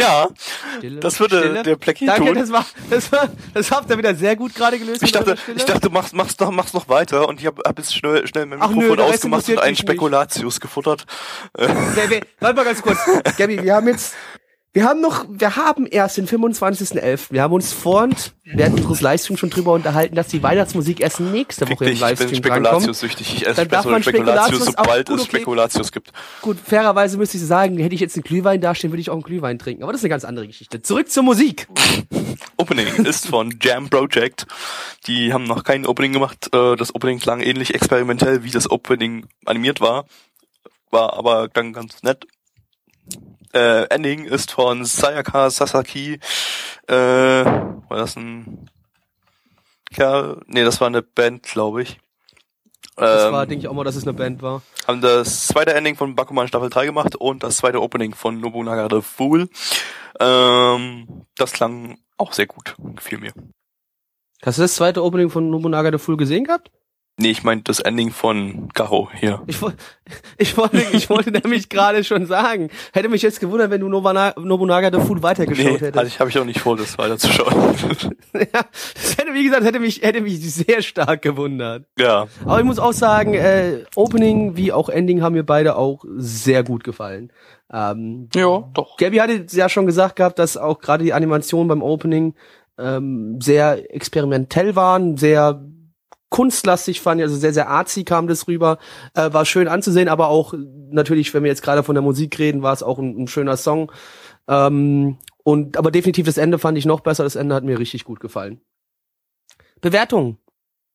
[0.00, 0.28] Ja,
[0.78, 1.62] Stille, das würde Stille.
[1.62, 2.34] der Blackie Danke, tun.
[2.34, 5.02] das war, das war, das habt ihr wieder sehr gut gerade gelöst.
[5.02, 7.94] Ich dachte, ich dachte, machst, machst noch, machst noch weiter und ich habe hab jetzt
[7.94, 9.88] schnell, schnell mein nö, Mikrofon Rest ausgemacht und einen mich nicht.
[9.88, 11.06] Spekulatius gefuttert.
[11.54, 12.98] Warte mal ganz kurz.
[13.36, 14.14] Gabi, wir haben jetzt,
[14.72, 17.26] wir haben noch, wir haben erst den 25.11.
[17.30, 18.14] Wir haben uns vorhin
[18.44, 21.98] während unseres Livestreams schon drüber unterhalten, dass die Weihnachtsmusik erst nächste Woche im dich, ich
[22.00, 22.34] bin Livestream.
[22.36, 23.34] Spekulatius-süchtig.
[23.34, 25.24] Ich esse Dann darf bessere man Spekulatius, sobald es.
[25.24, 26.12] Spekulatius gibt.
[26.40, 29.24] Gut, fairerweise müsste ich sagen, hätte ich jetzt einen Glühwein dastehen, würde ich auch einen
[29.24, 29.82] Glühwein trinken.
[29.82, 30.80] Aber das ist eine ganz andere Geschichte.
[30.82, 31.66] Zurück zur Musik.
[32.56, 34.46] Opening ist von Jam Project.
[35.08, 36.48] Die haben noch kein Opening gemacht.
[36.54, 40.04] Äh, Das Opening klang ähnlich experimentell, wie das Opening animiert war.
[40.92, 42.26] War aber klang ganz nett.
[43.52, 46.20] Äh, Ending ist von Sayaka Sasaki.
[46.86, 48.68] Äh, war das ein
[49.92, 50.40] Kerl?
[50.46, 51.98] Nee, das war eine Band, glaube ich.
[52.96, 54.62] Das Ähm, war, denke ich auch mal, dass es eine Band war.
[54.86, 58.88] haben das zweite Ending von Bakuman Staffel 3 gemacht und das zweite Opening von Nobunaga
[58.94, 59.48] the Fool.
[60.18, 63.32] Ähm, das klang auch sehr gut, gefiel mir.
[64.44, 66.70] Hast du das zweite Opening von Nobunaga the Fool gesehen gehabt?
[67.20, 69.42] Nee, ich meinte das Ending von Garo hier.
[69.46, 69.58] Ich,
[70.38, 74.32] ich wollte, ich wollte nämlich gerade schon sagen, hätte mich jetzt gewundert, wenn du Nobana,
[74.38, 76.06] Nobunaga the Fool Nee, weitergeschaut hatte hättest.
[76.06, 77.52] ich, habe ich auch nicht vor, das weiterzuschauen.
[78.34, 78.64] ja,
[78.94, 81.84] das hätte, wie gesagt, hätte mich, hätte mich sehr stark gewundert.
[81.98, 86.04] ja, Aber ich muss auch sagen, äh, Opening wie auch Ending haben mir beide auch
[86.16, 87.30] sehr gut gefallen.
[87.72, 88.96] Ähm, Ja, doch.
[88.96, 92.34] Gabby hatte ja schon gesagt gehabt, dass auch gerade die Animationen beim Opening
[92.78, 95.62] ähm, sehr experimentell waren, sehr
[96.30, 98.78] kunstlastig fand ich, also sehr, sehr artsy kam das rüber.
[99.14, 100.54] Äh, war schön anzusehen, aber auch
[100.90, 103.56] natürlich, wenn wir jetzt gerade von der Musik reden, war es auch ein, ein schöner
[103.56, 103.92] Song.
[104.48, 107.24] Ähm, und aber definitiv das Ende fand ich noch besser.
[107.24, 108.60] Das Ende hat mir richtig gut gefallen.
[109.80, 110.38] Bewertung.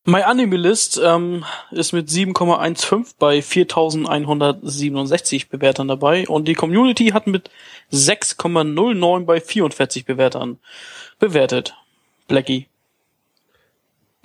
[0.08, 7.26] My Anime List ähm, ist mit 7,15 bei 4167 Bewertern dabei und die Community hat
[7.26, 7.50] mit
[7.92, 10.60] 6,09 bei 44 Bewertern
[11.18, 11.74] bewertet.
[12.28, 12.68] Blackie.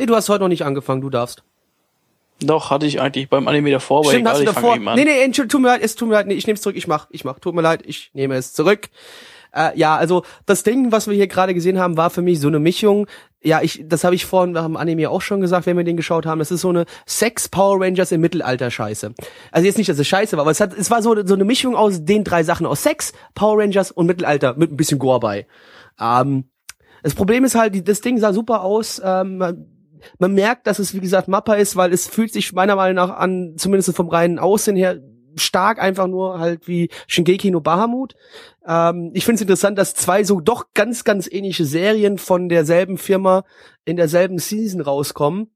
[0.01, 1.45] Nee, du hast heute noch nicht angefangen, du darfst.
[2.41, 4.77] Doch, hatte ich eigentlich beim Anime davor, aber Stimmt, egal, hast du ich davor.
[4.79, 6.77] Nee, nee, Entschuldigung, tut mir leid, es tut mir leid, nee, ich nehme es zurück,
[6.77, 8.89] ich mach, ich mach, tut mir leid, ich nehme es zurück.
[9.55, 12.49] Äh, ja, also das Ding, was wir hier gerade gesehen haben, war für mich so
[12.49, 13.09] eine Mischung.
[13.43, 16.25] Ja, ich, das habe ich vorhin beim Anime auch schon gesagt, wenn wir den geschaut
[16.25, 16.39] haben.
[16.39, 19.13] Das ist so eine Sex Power Rangers im Mittelalter Scheiße.
[19.53, 21.45] Also jetzt nicht, dass es Scheiße war, aber es hat, es war so, so eine
[21.45, 25.21] Mischung aus den drei Sachen aus Sex, Power Rangers und Mittelalter mit ein bisschen Gore
[25.21, 25.47] bei.
[26.01, 26.45] Ähm,
[27.03, 29.01] das Problem ist halt, das Ding sah super aus.
[29.05, 29.67] Ähm,
[30.19, 33.17] man, merkt, dass es wie gesagt Mappa ist, weil es fühlt sich meiner Meinung nach
[33.17, 35.01] an, zumindest vom reinen Aussehen her,
[35.37, 38.15] stark einfach nur halt wie Shingeki no Bahamut.
[38.67, 42.99] Ähm, ich finde es interessant, dass zwei so doch ganz, ganz ähnliche Serien von derselben
[42.99, 43.45] Firma
[43.85, 45.51] in derselben Season rauskommen.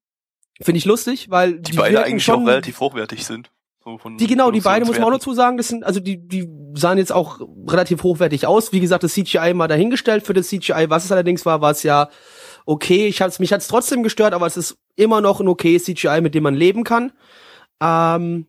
[0.60, 3.50] Finde ich lustig, weil Die, die, beide eigentlich schon, auch relativ hochwertig sind.
[3.84, 6.48] So die genau, die beide muss man auch dazu sagen, das sind, also die, die
[6.74, 8.72] sahen jetzt auch relativ hochwertig aus.
[8.72, 10.24] Wie gesagt, das CGI mal dahingestellt.
[10.24, 12.08] Für das CGI, was es allerdings war, war es ja
[12.64, 13.06] okay.
[13.06, 16.34] Ich hab's, mich hat's trotzdem gestört, aber es ist immer noch ein okay CGI, mit
[16.34, 17.12] dem man leben kann.
[17.82, 18.46] Ähm,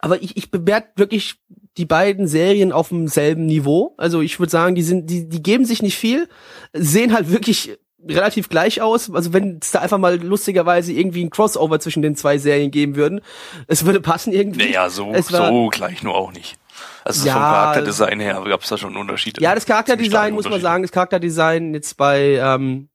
[0.00, 1.36] aber ich, ich bewerte wirklich
[1.76, 3.94] die beiden Serien auf demselben Niveau.
[3.96, 6.28] Also ich würde sagen, die sind, die, die geben sich nicht viel,
[6.72, 7.76] sehen halt wirklich
[8.08, 9.12] relativ gleich aus.
[9.12, 12.96] Also wenn es da einfach mal lustigerweise irgendwie ein Crossover zwischen den zwei Serien geben
[12.96, 13.20] würden,
[13.66, 14.66] es würde passen irgendwie.
[14.66, 16.56] Naja, so, war- so gleich nur auch nicht.
[17.04, 17.32] Also Ja.
[17.34, 19.42] vom Charakterdesign her gab es da schon Unterschiede.
[19.42, 22.88] Ja, das Charakterdesign, muss man sagen, das Charakterdesign jetzt bei, ähm,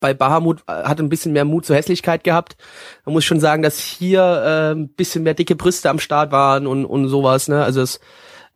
[0.00, 2.56] bei Bahamut äh, hat ein bisschen mehr Mut zur Hässlichkeit gehabt.
[3.04, 6.66] Man muss schon sagen, dass hier äh, ein bisschen mehr dicke Brüste am Start waren
[6.66, 7.62] und, und sowas, ne?
[7.64, 8.00] Also das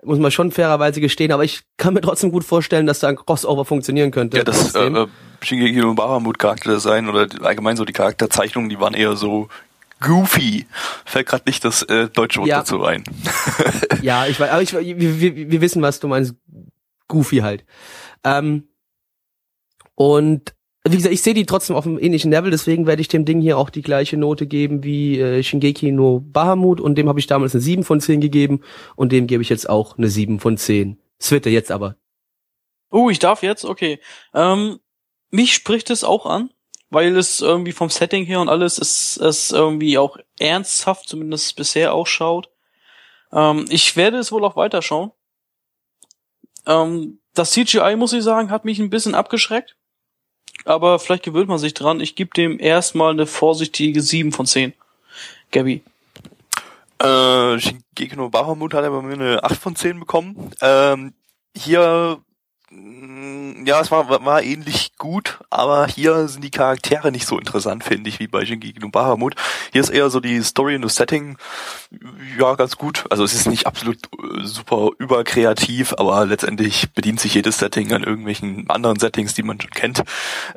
[0.03, 3.17] muss man schon fairerweise gestehen, aber ich kann mir trotzdem gut vorstellen, dass da ein
[3.17, 4.39] Crossover funktionieren könnte.
[4.39, 4.97] Ja, das trotzdem.
[4.97, 5.07] äh,
[5.43, 9.49] Shingeki no Bahamut Charakterdesign oder allgemein so die Charakterzeichnungen, die waren eher so
[10.01, 10.67] goofy.
[11.05, 12.59] Fällt gerade nicht das äh, deutsche Wort Ja.
[12.61, 13.05] dazu ein.
[14.03, 16.35] Ja, ich weiß, aber ich, wir, wir, wir wissen, was du meinst.
[17.07, 17.65] Goofy halt.
[18.25, 18.69] Ähm,
[19.95, 20.55] und
[20.89, 23.41] wie gesagt, ich sehe die trotzdem auf einem ähnlichen Level, deswegen werde ich dem Ding
[23.41, 27.27] hier auch die gleiche Note geben wie äh, Shingeki no Bahamut und dem habe ich
[27.27, 28.63] damals eine 7 von 10 gegeben
[28.97, 30.99] und dem gebe ich jetzt auch eine 7 von 10.
[31.21, 31.97] Switte jetzt aber.
[32.91, 33.65] Oh, ich darf jetzt?
[33.65, 34.01] Okay.
[34.33, 34.81] Ähm,
[35.31, 36.51] mich spricht es auch an,
[36.89, 41.93] weil es irgendwie vom Setting her und alles ist es irgendwie auch ernsthaft, zumindest bisher
[41.93, 42.51] ausschaut.
[43.33, 45.13] Ähm, ich werde es wohl auch weiterschauen.
[46.67, 49.77] Ähm, das CGI, muss ich sagen, hat mich ein bisschen abgeschreckt.
[50.65, 52.01] Aber vielleicht gewöhnt man sich dran.
[52.01, 54.73] Ich gebe dem erstmal eine vorsichtige 7 von 10.
[55.51, 55.83] Gabby.
[56.99, 60.51] Äh, Shingeki no Bahamut hat aber mir eine 8 von 10 bekommen.
[60.61, 61.15] Ähm,
[61.57, 62.21] hier,
[62.73, 68.09] ja, es war, war, ähnlich gut, aber hier sind die Charaktere nicht so interessant, finde
[68.09, 69.35] ich, wie bei Shingeki no Bahamut.
[69.73, 71.37] Hier ist eher so die Story und das Setting,
[72.39, 73.07] ja, ganz gut.
[73.11, 78.05] Also es ist nicht absolut äh, super überkreativ, aber letztendlich bedient sich jedes Setting an
[78.05, 80.05] irgendwelchen anderen Settings, die man schon kennt.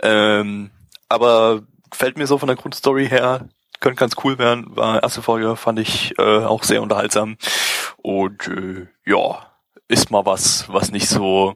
[0.03, 0.69] Ähm,
[1.09, 3.49] aber fällt mir so von der Grundstory her,
[3.79, 4.67] könnte ganz cool werden.
[4.75, 7.37] War erste Folge fand ich äh, auch sehr unterhaltsam
[7.97, 9.47] und äh, ja,
[9.87, 11.55] ist mal was, was nicht so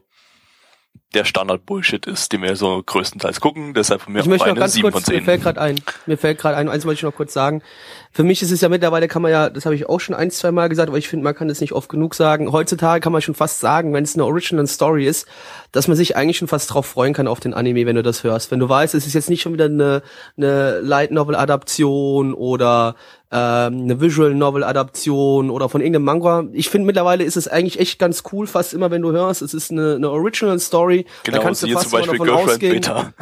[1.14, 3.72] der Standard-Bullshit ist, den wir so größtenteils gucken.
[3.74, 5.24] Deshalb von mir ich auch möchte noch eine ganz 7 kurz, von mir 10.
[5.24, 7.62] fällt gerade ein, mir fällt gerade ein, eins wollte ich noch kurz sagen.
[8.10, 10.30] Für mich ist es ja mittlerweile, kann man ja, das habe ich auch schon ein,
[10.30, 12.50] zwei Mal gesagt, aber ich finde, man kann es nicht oft genug sagen.
[12.52, 15.26] Heutzutage kann man schon fast sagen, wenn es eine Original Story ist,
[15.72, 18.24] dass man sich eigentlich schon fast drauf freuen kann auf den Anime, wenn du das
[18.24, 18.50] hörst.
[18.50, 20.02] Wenn du weißt, es ist jetzt nicht schon wieder eine,
[20.36, 22.96] eine Light Novel Adaption oder
[23.30, 26.44] ähm, eine Visual Novel Adaption oder von irgendeinem Manga.
[26.52, 29.52] Ich finde mittlerweile ist es eigentlich echt ganz cool, fast immer, wenn du hörst, es
[29.52, 31.04] ist eine, eine Original Story.
[31.24, 32.74] Genau, da kannst du fast zum Beispiel davon Girlfriend ausgehen.
[32.74, 33.12] Beta.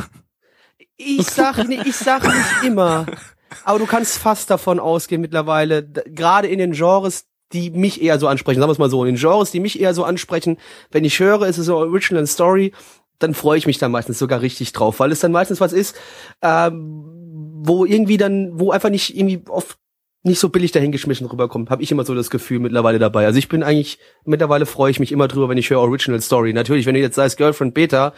[0.97, 3.07] Ich sag ich sag nicht immer.
[3.65, 8.29] Aber du kannst fast davon ausgehen mittlerweile, gerade in den Genres, die mich eher so
[8.29, 10.59] ansprechen, sagen wir es mal so, in den Genres, die mich eher so ansprechen,
[10.91, 12.73] wenn ich höre, es ist eine Original Story,
[13.19, 15.97] dann freue ich mich dann meistens sogar richtig drauf, weil es dann meistens was ist,
[16.43, 17.05] ähm,
[17.65, 19.79] wo irgendwie dann, wo einfach nicht irgendwie oft
[20.27, 23.27] nicht so billig dahingeschmissen rüberkommt, habe ich immer so das Gefühl mittlerweile dabei.
[23.27, 26.53] Also ich bin eigentlich, mittlerweile freue ich mich immer drüber, wenn ich höre Original Story.
[26.53, 28.13] Natürlich, wenn du jetzt sagst Girlfriend Beta,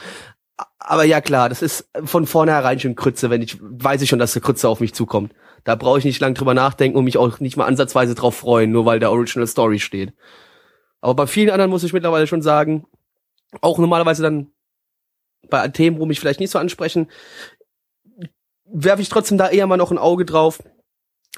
[0.78, 4.34] aber ja klar, das ist von vornherein schon Krütze, wenn ich weiß ich schon, dass
[4.34, 5.34] eine Krütze auf mich zukommt.
[5.64, 8.70] Da brauche ich nicht lang drüber nachdenken und mich auch nicht mal ansatzweise drauf freuen,
[8.70, 10.14] nur weil der Original Story steht.
[11.00, 12.86] Aber bei vielen anderen muss ich mittlerweile schon sagen,
[13.60, 14.52] auch normalerweise dann
[15.48, 17.10] bei Themen, wo mich vielleicht nicht so ansprechen,
[18.64, 20.62] werfe ich trotzdem da eher mal noch ein Auge drauf,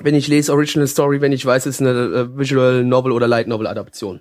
[0.00, 3.28] wenn ich lese Original Story, wenn ich weiß, es ist eine äh, Visual Novel oder
[3.28, 4.20] Light Novel Adaption.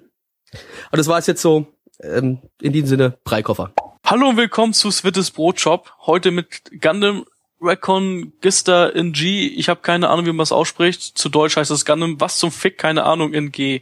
[0.87, 1.67] Aber das war es jetzt so.
[2.01, 3.73] Ähm, in diesem Sinne, Breikoffer.
[4.09, 5.93] Hallo und willkommen zu Swittes Brotshop.
[6.07, 7.25] Heute mit Gundam
[7.61, 9.45] Reconquista in G.
[9.47, 11.03] Ich habe keine Ahnung, wie man es ausspricht.
[11.15, 12.19] Zu Deutsch heißt es Gundam.
[12.19, 12.79] Was zum Fick?
[12.79, 13.81] Keine Ahnung in G.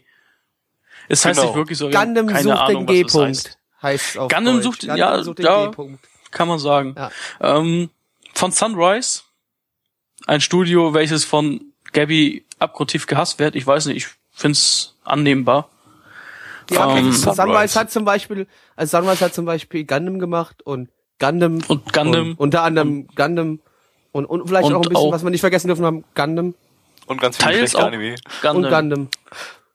[1.08, 1.50] Es heißt Genau.
[1.52, 1.90] nicht wirklich so.
[1.90, 3.44] Gundam keine sucht Ahnung, den was das heißt.
[3.46, 3.58] G-Punkt.
[3.82, 4.64] Heißt auf Gundam Deutsch.
[4.66, 5.66] sucht- Gundam ja, sucht den ja.
[5.68, 6.08] G-Punkt.
[6.32, 6.96] Kann man sagen.
[6.98, 7.12] Ja.
[7.40, 7.90] Ähm,
[8.34, 9.22] von Sunrise.
[10.26, 11.62] Ein Studio, welches von
[11.94, 13.56] Gabby abgrundtief gehasst wird.
[13.56, 15.70] Ich weiß nicht, ich find's annehmbar.
[16.72, 17.80] Ja, Ähm, Sunrise.
[17.80, 20.90] Hat zum Beispiel, also Sunrise hat zum Beispiel Gundam gemacht und
[21.20, 22.30] Gundam Und Gundam.
[22.32, 23.60] und unter anderem Gundam
[24.12, 26.54] und, und vielleicht Und auch ein bisschen, auch- was wir nicht vergessen dürfen haben, Gundam
[27.08, 28.16] Und ganz viele Teils schlechte auch Anime.
[28.42, 28.58] Gundam.
[28.58, 29.10] und Gundam.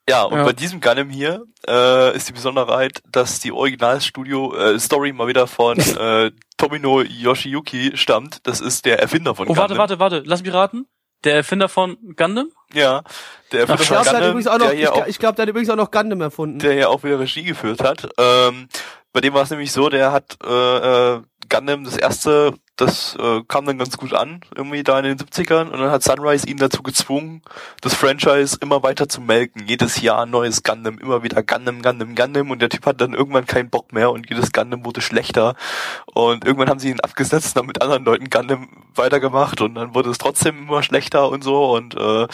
[0.08, 0.44] Ja, und Ja.
[0.44, 5.46] bei diesem Gundam hier äh, ist die Besonderheit, dass die Originalstudio äh, Story mal wieder
[5.46, 8.38] von äh, Tomino Yoshiyuki stammt.
[8.46, 9.62] Das ist der Erfinder von Oh, Gundam.
[9.78, 10.22] warte, warte, warte.
[10.26, 10.86] Lass mich raten.
[11.24, 12.50] Der Erfinder von Gundam?
[12.72, 13.02] Ja,
[13.52, 14.22] der Erfinder Ach, Ich von hat Gundam,
[14.58, 16.58] noch, der ich, hier ich glaube, der hat übrigens auch noch Gundam erfunden.
[16.58, 18.08] der ja auch wieder Regie geführt hat.
[18.18, 18.68] Ähm,
[19.12, 21.20] bei dem war es nämlich so, der hat äh, äh,
[21.52, 25.68] Gundam das erste, das äh, kam dann ganz gut an, irgendwie da in den 70ern
[25.68, 27.42] und dann hat Sunrise ihn dazu gezwungen,
[27.82, 29.66] das Franchise immer weiter zu melken.
[29.66, 32.50] Jedes Jahr ein neues Gundam, immer wieder Gundam, Gundam, Gundam.
[32.50, 35.54] Und der Typ hat dann irgendwann keinen Bock mehr und jedes Gundam wurde schlechter.
[36.06, 39.60] Und irgendwann haben sie ihn abgesetzt und haben mit anderen Leuten Gundam weitergemacht.
[39.60, 41.72] Und dann wurde es trotzdem immer schlechter und so.
[41.74, 42.26] Und äh,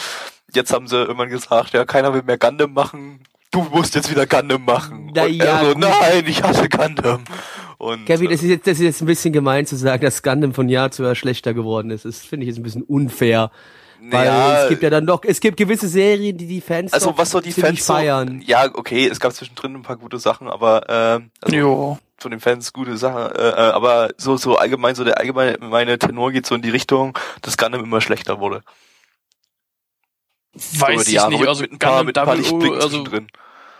[0.53, 3.19] jetzt haben sie irgendwann gesagt, ja, keiner will mehr Gundam machen,
[3.51, 5.11] du musst jetzt wieder Gundam machen.
[5.13, 7.23] Na und ja, er so, nein, ich hasse Gundam.
[7.79, 10.53] Und äh, das ist jetzt, das ist jetzt ein bisschen gemein zu sagen, dass Gundam
[10.53, 12.03] von Jahr zu Jahr schlechter geworden ist.
[12.05, 13.51] Das finde ich jetzt ein bisschen unfair.
[14.01, 17.17] Weil ja, es gibt ja dann doch, es gibt gewisse Serien, die die Fans also
[17.17, 18.41] was so die Fans so, feiern.
[18.45, 21.97] ja, okay, es gab zwischendrin ein paar gute Sachen, aber ähm, also Jo.
[22.17, 26.31] von den Fans gute Sachen, äh, äh, aber so so allgemein so der allgemeine Tenor
[26.31, 28.61] geht so in die Richtung, dass Gundam immer schlechter wurde.
[30.55, 31.39] So Weiß die ich Jahre nicht.
[31.41, 33.27] mit, Also mit ein paar, Gundam mit ein paar Double also zwischendrin.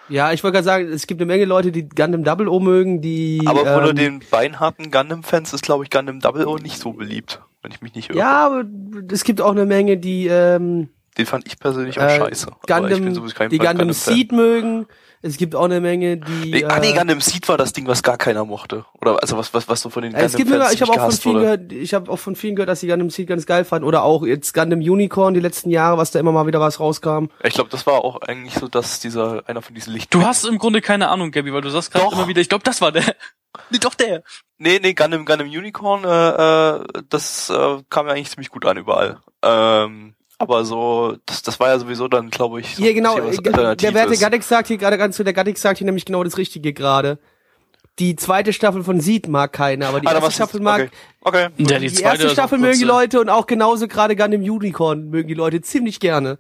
[0.10, 3.02] Ja, ich wollte gerade sagen, es gibt eine Menge Leute, die Gundam Double O mögen,
[3.02, 3.42] die.
[3.46, 7.42] Aber unter ähm, den beinharten Gundam-Fans ist, glaube ich, Gundam Double O nicht so beliebt,
[7.62, 8.20] wenn ich mich nicht irre.
[8.20, 8.66] Ja, aber
[9.12, 12.48] es gibt auch eine Menge, die ähm, Den fand ich persönlich auch äh, scheiße.
[12.68, 13.94] Gundam, die Gundam Gundam-Fan.
[13.94, 14.88] Seed mögen.
[15.22, 16.52] Es gibt auch eine Menge, die.
[16.52, 18.86] Nee, ah nee, äh, Gundam Seed war das Ding, was gar keiner mochte.
[19.02, 21.10] Oder also was was was so von den Äh, Es gibt sogar, ich habe auch
[21.10, 21.44] von vielen wurde.
[21.44, 24.04] gehört, ich habe auch von vielen gehört, dass die Gundam Seed ganz geil fanden oder
[24.04, 27.26] auch jetzt Gundam Unicorn die letzten Jahre, was da immer mal wieder was rauskam.
[27.44, 30.14] Ich glaube, das war auch eigentlich so, dass dieser einer von diesen Licht.
[30.14, 32.64] Du hast im Grunde keine Ahnung, Gabby, weil du sagst gerade immer wieder, ich glaube,
[32.64, 33.04] das war der.
[33.72, 34.22] Nee, doch der.
[34.60, 38.78] Nee, nee, Gundam Gundam Unicorn, äh, äh, das äh, kam ja eigentlich ziemlich gut an
[38.78, 39.20] überall.
[39.42, 43.30] Ähm, aber so, das, das war ja sowieso dann, glaube ich, so Hier genau, ein
[43.30, 44.18] bisschen äh, der Werte.
[44.18, 47.20] Gaddix sagt hier gerade ganz, der Gaddix sagt hier nämlich genau das Richtige gerade.
[48.00, 50.90] Die zweite Staffel von Seed mag keiner, aber die Ah, erste Staffel mag,
[51.22, 51.48] Okay.
[51.48, 51.50] okay.
[51.58, 55.10] Ja, die, die, zweite erste Staffel mögen die Leute und auch genauso gerade Gundam Unicorn
[55.10, 56.40] mögen die Leute ziemlich gerne.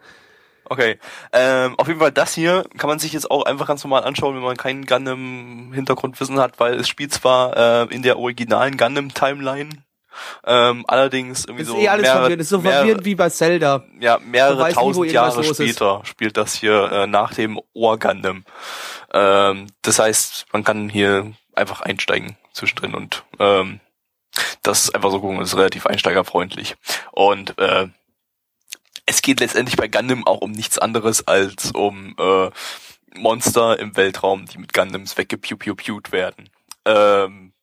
[0.72, 0.97] Okay.
[1.34, 4.36] Ähm, auf jeden Fall das hier kann man sich jetzt auch einfach ganz normal anschauen,
[4.36, 7.58] wenn man keinen Gundam-Hintergrundwissen hat, weil es spielt zwar
[7.89, 9.70] äh, in der originalen Gundam-Timeline,
[10.45, 12.39] ähm, allerdings irgendwie Das ist so eh alles mehrere, verwirrend.
[12.39, 13.84] Das ist so mehrere, verwirrend wie bei Zelda.
[13.99, 15.55] ja, mehrere nie, tausend irgendwas Jahre los ist.
[15.57, 18.43] später spielt das hier äh, nach dem Ohr-Gundam.
[19.14, 23.80] Ähm, das heißt, man kann hier einfach einsteigen zwischendrin und ähm,
[24.64, 26.76] das einfach so gucken, das ist relativ einsteigerfreundlich.
[27.12, 27.88] Und äh,
[29.05, 32.49] es geht letztendlich bei Gundam auch um nichts anderes als um äh,
[33.16, 36.49] Monster im Weltraum, die mit Gundams weggepiu-piu-piut werden.
[36.86, 37.53] Ähm,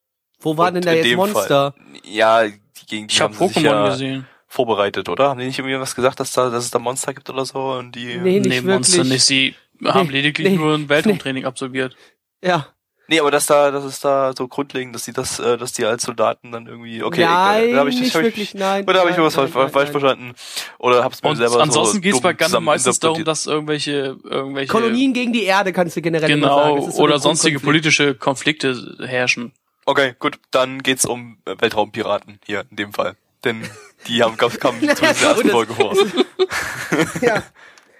[0.41, 1.72] Wo waren denn da in jetzt dem Monster?
[1.72, 4.26] Fall, ja, die gegen die Ich habe haben sie sich Pokémon ja gesehen.
[4.47, 5.30] vorbereitet, oder?
[5.30, 7.59] Haben die nicht irgendwie was gesagt, dass da, dass es da Monster gibt oder so?
[7.59, 8.16] Und die.
[8.16, 9.12] Nee, nicht nee, Monster wirklich.
[9.12, 9.24] nicht.
[9.24, 11.97] Sie haben lediglich nee, nur ein Weltraumtraining absolviert.
[12.43, 12.68] Ja.
[13.09, 15.84] Nee, aber dass da, das ist da so grundlegend, dass die das, äh, dass die
[15.84, 17.72] als Soldaten dann irgendwie, okay, nein, egal.
[17.72, 18.84] da hab ich, nicht hab ich, wirklich, nein.
[18.89, 20.01] Oder habe ich nein, was falsch, nein, nein, falsch nein.
[20.01, 20.34] verstanden?
[20.78, 25.12] Oder hab's mir selber ansonsten so geht's bei Gundam meistens darum, dass irgendwelche, irgendwelche Kolonien
[25.12, 26.80] gegen die Erde kannst du generell immer sagen.
[26.80, 29.53] genau oder der sonstige politische Konflikte herrschen.
[29.87, 33.16] Okay, gut, dann geht's um äh, Weltraumpiraten hier in dem Fall.
[33.45, 33.62] Denn
[34.09, 35.95] die haben, kamen zumindest in der ersten Folge vor.
[37.22, 37.43] Ja.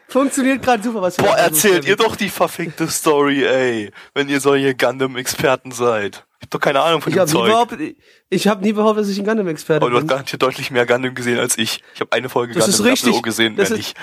[0.09, 3.91] Funktioniert gerade super, was wir Boah, erzählt ihr doch die verfickte Story, ey.
[4.15, 6.25] Wenn ihr solche Gundam-Experten seid.
[6.39, 7.47] Ich hab doch keine Ahnung von Ich dem nie Zeug.
[7.51, 7.97] behauptet,
[8.31, 10.09] ich habe nie behauptet, dass ich ein Gundam-Experte Aber du hast bin.
[10.09, 11.83] garantiert deutlich mehr Gundam gesehen als ich.
[11.95, 13.09] Ich habe eine Folge Das ist Gundam richtig.
[13.11, 13.97] Double O gesehen, Das wenn ist- nicht.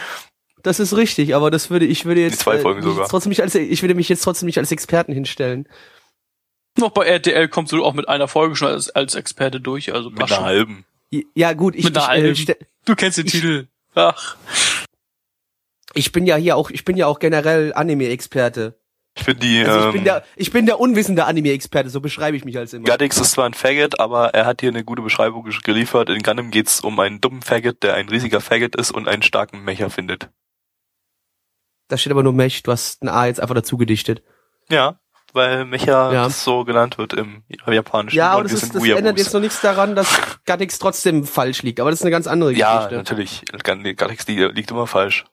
[0.61, 3.07] Das ist richtig, aber das würde ich würde jetzt zwei Folgen mich sogar.
[3.09, 5.67] trotzdem nicht als ich würde mich jetzt trotzdem nicht als Experten hinstellen.
[6.77, 10.09] Noch bei RTL kommst du auch mit einer Folge schon als, als Experte durch, also
[10.09, 10.43] Mit einer schon.
[10.43, 10.85] halben.
[11.35, 12.35] Ja gut, ich Mit einer ich, äh, halben.
[12.35, 13.67] ste- Du kennst den Titel.
[13.95, 14.35] Ach.
[15.93, 18.79] ich bin ja hier auch ich bin ja auch generell Anime-Experte.
[19.15, 22.35] Ich finde die, Also ich bin ähm, der ich bin der unwissende Anime-Experte, so beschreibe
[22.35, 22.85] ich mich als immer.
[22.85, 26.09] Gaddix ist zwar ein Faggot, aber er hat hier eine gute Beschreibung geliefert.
[26.09, 29.63] In Gundam geht's um einen dummen Faggot, der ein riesiger Faggot ist und einen starken
[29.63, 30.29] Mecher findet.
[31.89, 34.23] Da steht aber nur Mech, du hast ein A jetzt einfach dazu gedichtet.
[34.69, 34.99] Ja,
[35.33, 36.23] weil Mecha Ja.
[36.25, 38.15] das so genannt wird im japanischen.
[38.17, 40.07] Ja, und aber das, wir ist, das ändert jetzt noch nichts daran, dass
[40.45, 41.79] Gattix trotzdem falsch liegt.
[41.79, 42.95] Aber das ist eine ganz andere Ja, Geschichte.
[42.95, 43.41] natürlich.
[43.97, 45.25] Galaxy liegt, liegt immer falsch.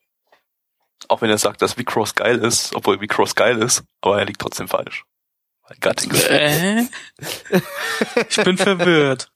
[1.08, 4.40] Auch wenn er sagt, dass V-Cross geil ist, obwohl V-Cross geil ist, aber er liegt
[4.40, 5.04] trotzdem falsch.
[5.66, 6.24] Weil Gattix.
[6.24, 6.84] Äh?
[8.28, 9.30] Ich bin verwirrt.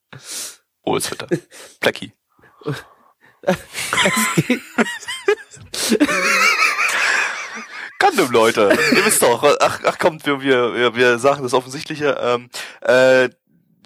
[0.82, 1.38] Oh, jetzt wird er.
[1.80, 2.12] Blackie.
[8.16, 8.78] Gundam, Leute.
[8.96, 9.42] Ihr wisst doch.
[9.60, 12.16] Ach, ach kommt, wir, wir, wir, sagen das Offensichtliche.
[12.20, 12.48] Ähm,
[12.80, 13.28] äh,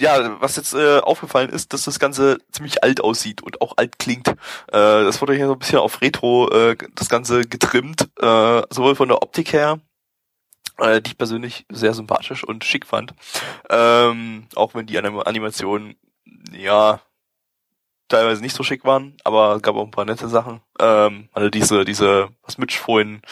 [0.00, 3.98] ja, was jetzt äh, aufgefallen ist, dass das Ganze ziemlich alt aussieht und auch alt
[3.98, 4.28] klingt.
[4.28, 4.34] Äh,
[4.70, 9.08] das wurde hier so ein bisschen auf Retro äh, das Ganze getrimmt, äh, sowohl von
[9.08, 9.80] der Optik her,
[10.78, 13.14] äh, die ich persönlich sehr sympathisch und schick fand.
[13.70, 15.96] Ähm, auch wenn die Anim Animationen,
[16.52, 17.00] ja,
[18.08, 20.60] teilweise nicht so schick waren, aber gab auch ein paar nette Sachen.
[20.80, 23.22] Ähm, also diese, diese, was Mitch vorhin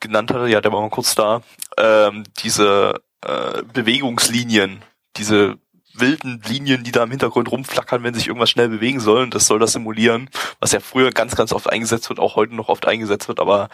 [0.00, 1.42] genannt hatte, ja, der war mal kurz da,
[1.76, 4.82] ähm, diese äh, Bewegungslinien,
[5.16, 5.58] diese
[5.94, 9.46] wilden Linien, die da im Hintergrund rumflackern, wenn sich irgendwas schnell bewegen soll, und das
[9.46, 12.86] soll das simulieren, was ja früher ganz, ganz oft eingesetzt wird, auch heute noch oft
[12.86, 13.68] eingesetzt wird, aber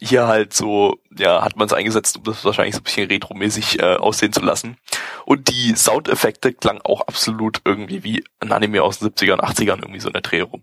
[0.00, 3.80] hier halt so, ja, hat man es eingesetzt, um das wahrscheinlich so ein bisschen retromäßig
[3.80, 4.76] äh, aussehen zu lassen.
[5.24, 10.00] Und die Soundeffekte klangen auch absolut irgendwie wie ein Anime aus den 70ern, 80ern, irgendwie
[10.00, 10.62] so in der Dreh rum.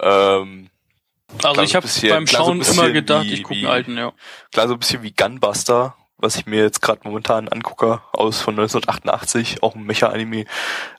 [0.00, 0.70] Ähm,
[1.42, 3.98] Also ich so habe beim so Schauen bisschen immer gedacht, wie- ich gucke einen alten,
[3.98, 4.12] ja.
[4.52, 8.54] klar so ein bisschen wie Gunbuster, was ich mir jetzt gerade momentan angucke, aus von
[8.54, 10.46] 1988, auch ein Mecha-Anime,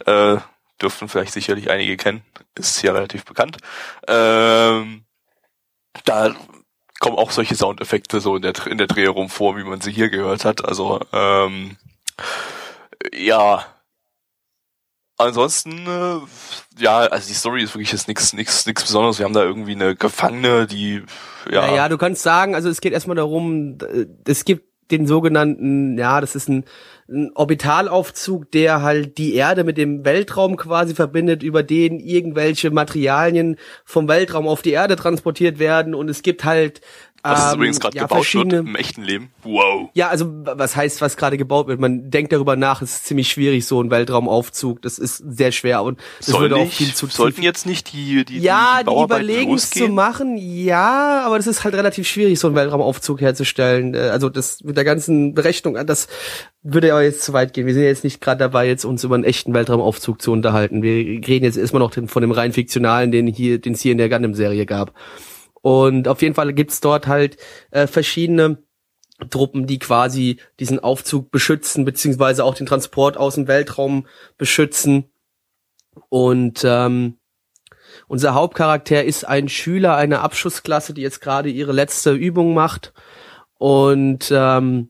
[0.06, 0.38] äh,
[0.82, 2.22] dürften vielleicht sicherlich einige kennen,
[2.56, 3.58] ist ja relativ bekannt.
[4.08, 5.04] Ähm,
[6.06, 6.34] da
[7.00, 10.10] kommen auch solche Soundeffekte so in der in der Drehung vor, wie man sie hier
[10.10, 10.66] gehört hat.
[10.66, 11.78] Also ähm,
[13.14, 13.66] ja.
[15.18, 19.20] Ansonsten, äh, ja, also die Story ist wirklich jetzt nichts nichts nichts Besonderes.
[19.20, 21.04] Wir haben da irgendwie eine Gefangene, die
[21.52, 23.78] ja, Ja, ja, du kannst sagen, also es geht erstmal darum,
[24.26, 26.66] es gibt den sogenannten, ja, das ist ein,
[27.12, 33.58] ein Orbitalaufzug, der halt die Erde mit dem Weltraum quasi verbindet, über den irgendwelche Materialien
[33.84, 35.96] vom Weltraum auf die Erde transportiert werden.
[35.96, 36.82] Und es gibt halt
[37.24, 39.32] was ähm, übrigens gerade ja, gebaut wird im echten Leben.
[39.44, 39.90] Wow.
[39.94, 41.80] Ja, also was heißt, was gerade gebaut wird?
[41.80, 44.82] Man denkt darüber nach, es ist ziemlich schwierig, so ein Weltraumaufzug.
[44.82, 47.94] Das ist sehr schwer und das Soll würde auch nicht, viel zu sollten jetzt nicht
[47.94, 52.08] die die ja, die, die, überlegen es zu machen, ja, aber das ist halt relativ
[52.08, 53.94] schwierig, so einen Weltraumaufzug herzustellen.
[53.94, 56.08] Äh, Also das mit der ganzen Berechnung, äh, das
[56.62, 57.66] würde ja jetzt zu weit gehen.
[57.66, 60.82] Wir sind jetzt nicht gerade dabei, jetzt uns über einen echten Weltraumaufzug zu unterhalten.
[60.82, 60.94] Wir
[61.28, 64.10] reden jetzt erstmal noch von dem rein fiktionalen, den hier, den es hier in der
[64.10, 64.94] Gundam-Serie gab.
[65.62, 67.38] Und auf jeden Fall gibt's dort halt
[67.72, 68.64] äh, verschiedene
[69.30, 74.08] Truppen, die quasi diesen Aufzug beschützen, beziehungsweise auch den Transport aus dem Weltraum
[74.38, 75.12] beschützen.
[76.08, 77.18] Und ähm,
[78.08, 82.94] unser Hauptcharakter ist ein Schüler einer Abschussklasse, die jetzt gerade ihre letzte Übung macht.
[83.58, 84.90] Und ähm,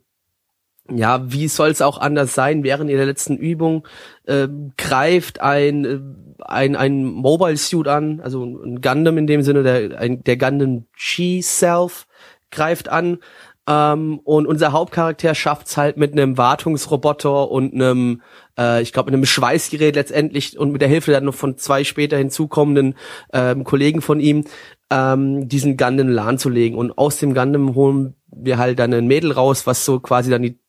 [0.91, 2.63] ja, wie soll es auch anders sein?
[2.63, 3.87] Während ihrer letzten Übung
[4.25, 4.47] äh,
[4.77, 5.99] greift ein, äh,
[6.41, 10.85] ein, ein Mobile Suit an, also ein Gundam in dem Sinne, der, ein, der Gundam
[10.97, 12.07] G-Self
[12.51, 13.19] greift an.
[13.67, 18.21] Ähm, und unser Hauptcharakter schafft's halt mit einem Wartungsroboter und einem,
[18.57, 21.83] äh, ich glaube, mit einem Schweißgerät letztendlich und mit der Hilfe dann noch von zwei
[21.83, 22.95] später hinzukommenden
[23.31, 24.45] ähm, Kollegen von ihm,
[24.89, 26.77] ähm, diesen Gundam lahmzulegen.
[26.77, 30.41] Und aus dem Gundam holen wir halt dann ein Mädel raus, was so quasi dann
[30.41, 30.59] die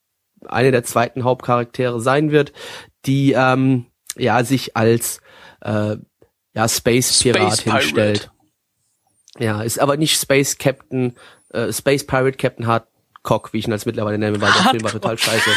[0.46, 2.52] eine der zweiten Hauptcharaktere sein wird,
[3.06, 5.20] die ähm, ja sich als
[5.60, 5.96] äh,
[6.54, 7.80] ja Space Pirat Space Pirate.
[7.82, 8.30] hinstellt.
[9.38, 11.14] Ja, ist aber nicht Space Captain,
[11.50, 14.90] äh, Space Pirate Captain Hardcock, wie ich ihn als mittlerweile nenne, weil der Film war
[14.90, 15.50] total scheiße.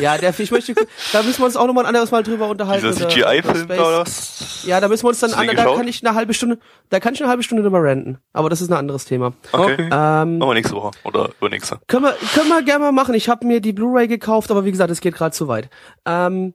[0.00, 0.74] ja, der ich möchte,
[1.12, 2.86] da müssen wir uns auch noch mal ein anderes Mal drüber unterhalten.
[2.86, 4.64] Dieser CGI-Film oder was?
[4.64, 5.76] Ja, da müssen wir uns dann, an, da geschaut?
[5.76, 8.18] kann ich eine halbe Stunde, da kann ich eine halbe Stunde drüber ranten.
[8.32, 9.34] Aber das ist ein anderes Thema.
[9.52, 9.74] Okay.
[9.74, 9.82] Okay.
[9.92, 11.78] Ähm, Machen wir nächste Woche oder übernächste.
[11.86, 13.14] können wir, können wir gerne mal machen.
[13.14, 15.68] Ich habe mir die Blu-ray gekauft, aber wie gesagt, es geht gerade zu weit.
[16.06, 16.54] Ähm,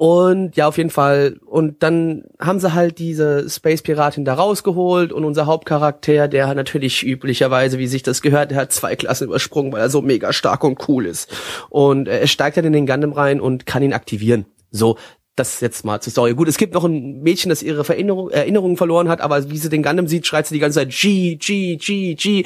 [0.00, 1.40] und ja, auf jeden Fall.
[1.44, 7.04] Und dann haben sie halt diese Space Piratin da rausgeholt und unser Hauptcharakter, der natürlich
[7.04, 10.62] üblicherweise, wie sich das gehört, der hat zwei Klassen übersprungen, weil er so mega stark
[10.62, 11.36] und cool ist.
[11.68, 14.46] Und er steigt dann in den Gundam rein und kann ihn aktivieren.
[14.70, 14.98] So,
[15.34, 16.34] das jetzt mal zur Story.
[16.34, 19.68] Gut, es gibt noch ein Mädchen, das ihre Erinnerung, Erinnerungen verloren hat, aber wie sie
[19.68, 22.44] den Gundam sieht, schreit sie die ganze Zeit G, G, G, G.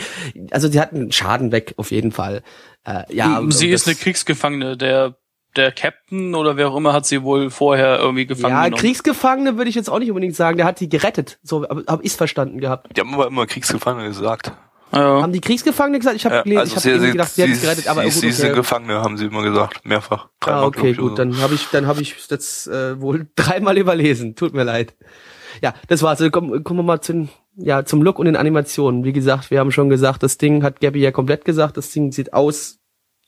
[0.53, 2.43] Also sie hat einen Schaden weg, auf jeden Fall.
[2.85, 4.79] Äh, ja, sie ist eine Kriegsgefangene.
[4.79, 5.17] Der,
[5.57, 8.81] der Captain oder wer auch immer hat sie wohl vorher irgendwie gefangen Ja, genommen.
[8.81, 10.57] Kriegsgefangene würde ich jetzt auch nicht unbedingt sagen.
[10.57, 11.39] Der hat sie gerettet.
[11.43, 12.97] So habe hab ich's verstanden gehabt.
[12.97, 14.53] Die haben aber immer Kriegsgefangene gesagt.
[14.93, 15.23] ja.
[15.23, 16.17] Haben die Kriegsgefangene gesagt?
[16.17, 17.89] Ich habe Ja, gelesen, also ich habe sie, sie, gedacht, sie, sie, hat sie gerettet,
[17.89, 18.61] aber sie, gut, sie ist eine okay.
[18.61, 19.85] Gefangene, haben sie immer gesagt.
[19.85, 20.27] Mehrfach.
[20.27, 21.17] Ah, Dreimal, glaub okay, ich, gut, so.
[21.17, 24.35] dann habe ich, dann habe ich das äh, wohl dreimal überlesen.
[24.37, 24.95] Tut mir leid.
[25.63, 26.19] Ja, das war's.
[26.21, 29.05] Also kommen, kommen wir mal zu den, ja, zum Look und den Animationen.
[29.05, 31.77] Wie gesagt, wir haben schon gesagt, das Ding hat Gabby ja komplett gesagt.
[31.77, 32.79] Das Ding sieht aus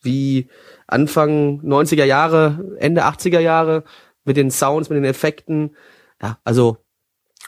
[0.02, 0.48] wie
[0.86, 3.84] Anfang 90er Jahre, Ende 80er Jahre
[4.24, 5.76] mit den Sounds, mit den Effekten.
[6.22, 6.78] Ja, also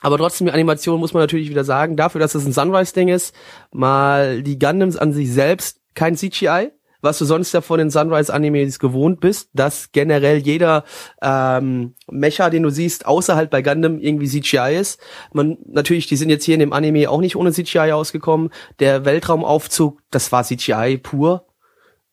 [0.02, 3.34] aber trotzdem, die Animation muss man natürlich wieder sagen, dafür, dass es ein Sunrise-Ding ist,
[3.72, 6.70] mal die Gundams an sich selbst kein CGI,
[7.00, 10.84] was du sonst ja von den Sunrise-Animes gewohnt bist, dass generell jeder
[11.22, 15.00] ähm, Mecha, den du siehst, außer halt bei Gundam irgendwie CGI ist.
[15.32, 18.50] Man natürlich, die sind jetzt hier in dem Anime auch nicht ohne CGI ausgekommen.
[18.80, 21.46] Der Weltraumaufzug, das war CGI pur.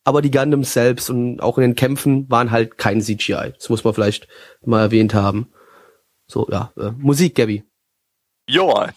[0.04, 3.52] Aber die Gundams selbst und auch in den Kämpfen waren halt kein CGI.
[3.56, 4.28] Das muss man vielleicht
[4.64, 5.52] mal erwähnt haben.
[6.26, 7.64] So, ja, äh, Musik, Gabby.
[8.46, 8.92] Ja,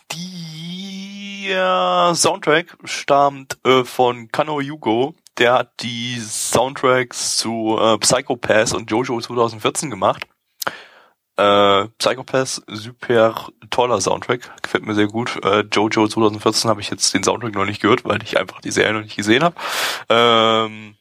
[1.48, 5.16] der Soundtrack stammt äh, von Kano Yugo.
[5.38, 10.28] Der hat die Soundtracks zu äh, Psychopath und Jojo 2014 gemacht.
[11.38, 15.40] Äh, Psychopath, super toller Soundtrack, gefällt mir sehr gut.
[15.44, 18.72] Äh, Jojo 2014 habe ich jetzt den Soundtrack noch nicht gehört, weil ich einfach die
[18.72, 19.56] Serie noch nicht gesehen habe.
[20.10, 20.96] Ähm,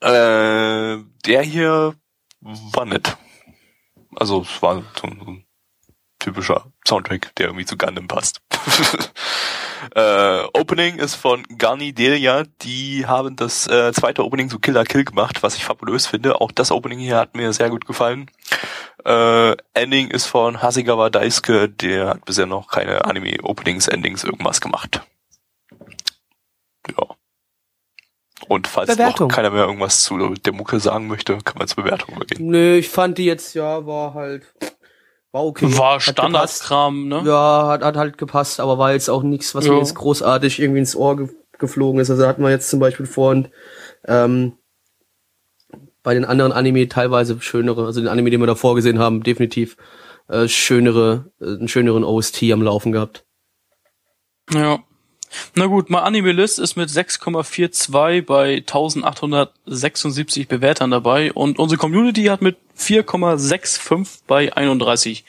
[0.00, 1.94] äh, der hier
[2.40, 3.16] war nett.
[4.16, 5.46] Also es war so ein, so ein
[6.18, 8.40] typischer Soundtrack, der irgendwie zu Gundam passt.
[10.00, 12.44] äh, Opening ist von Garni Delia.
[12.62, 16.40] Die haben das äh, zweite Opening zu Killer Kill gemacht, was ich fabulös finde.
[16.40, 18.30] Auch das Opening hier hat mir sehr gut gefallen.
[19.04, 21.68] Äh, Ending ist von Hasegawa Daisuke.
[21.68, 25.02] Der hat bisher noch keine Anime-Openings, Endings, irgendwas gemacht.
[26.88, 27.06] Ja.
[28.48, 29.28] Und falls Bewertung.
[29.28, 32.48] noch keiner mehr irgendwas zu der Mucke sagen möchte, kann man zur Bewertung übergehen.
[32.48, 34.42] Nö, ich fand die jetzt, ja, war halt,
[35.32, 35.66] war okay.
[35.78, 36.00] War.
[36.00, 37.22] Standardkram, ne?
[37.24, 39.72] Ja, hat, hat halt gepasst, aber war jetzt auch nichts, was Ja.
[39.72, 41.28] mir jetzt großartig irgendwie ins Ohr ge
[41.58, 42.10] geflogen ist.
[42.10, 43.48] Also hatten wir jetzt zum Beispiel vorhin
[44.06, 44.54] ähm,
[46.02, 49.76] bei den anderen Anime teilweise schönere, also den Anime, den wir davor gesehen haben, definitiv
[50.28, 53.26] äh, schönere, äh, einen schöneren OST am Laufen gehabt.
[54.52, 54.78] Ja.
[55.54, 62.42] Na gut, mein Anime-List ist mit 6,42 bei 1876 Bewertern dabei und unsere Community hat
[62.42, 65.24] mit 4,65 bei 31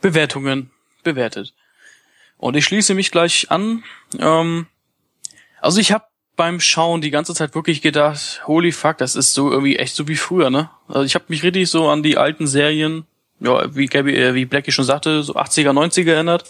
[0.00, 0.70] Bewertungen
[1.02, 1.54] bewertet.
[2.38, 3.84] Und ich schließe mich gleich an.
[4.18, 4.66] Ähm,
[5.60, 6.04] also ich habe
[6.36, 10.08] beim Schauen die ganze Zeit wirklich gedacht, holy fuck, das ist so irgendwie echt so
[10.08, 10.70] wie früher, ne?
[10.88, 13.04] Also ich habe mich richtig so an die alten Serien,
[13.40, 16.44] ja, wie Gabby, äh, wie Blackie schon sagte, so 80er, 90er erinnert.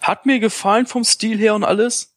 [0.00, 2.14] Hat mir gefallen vom Stil her und alles.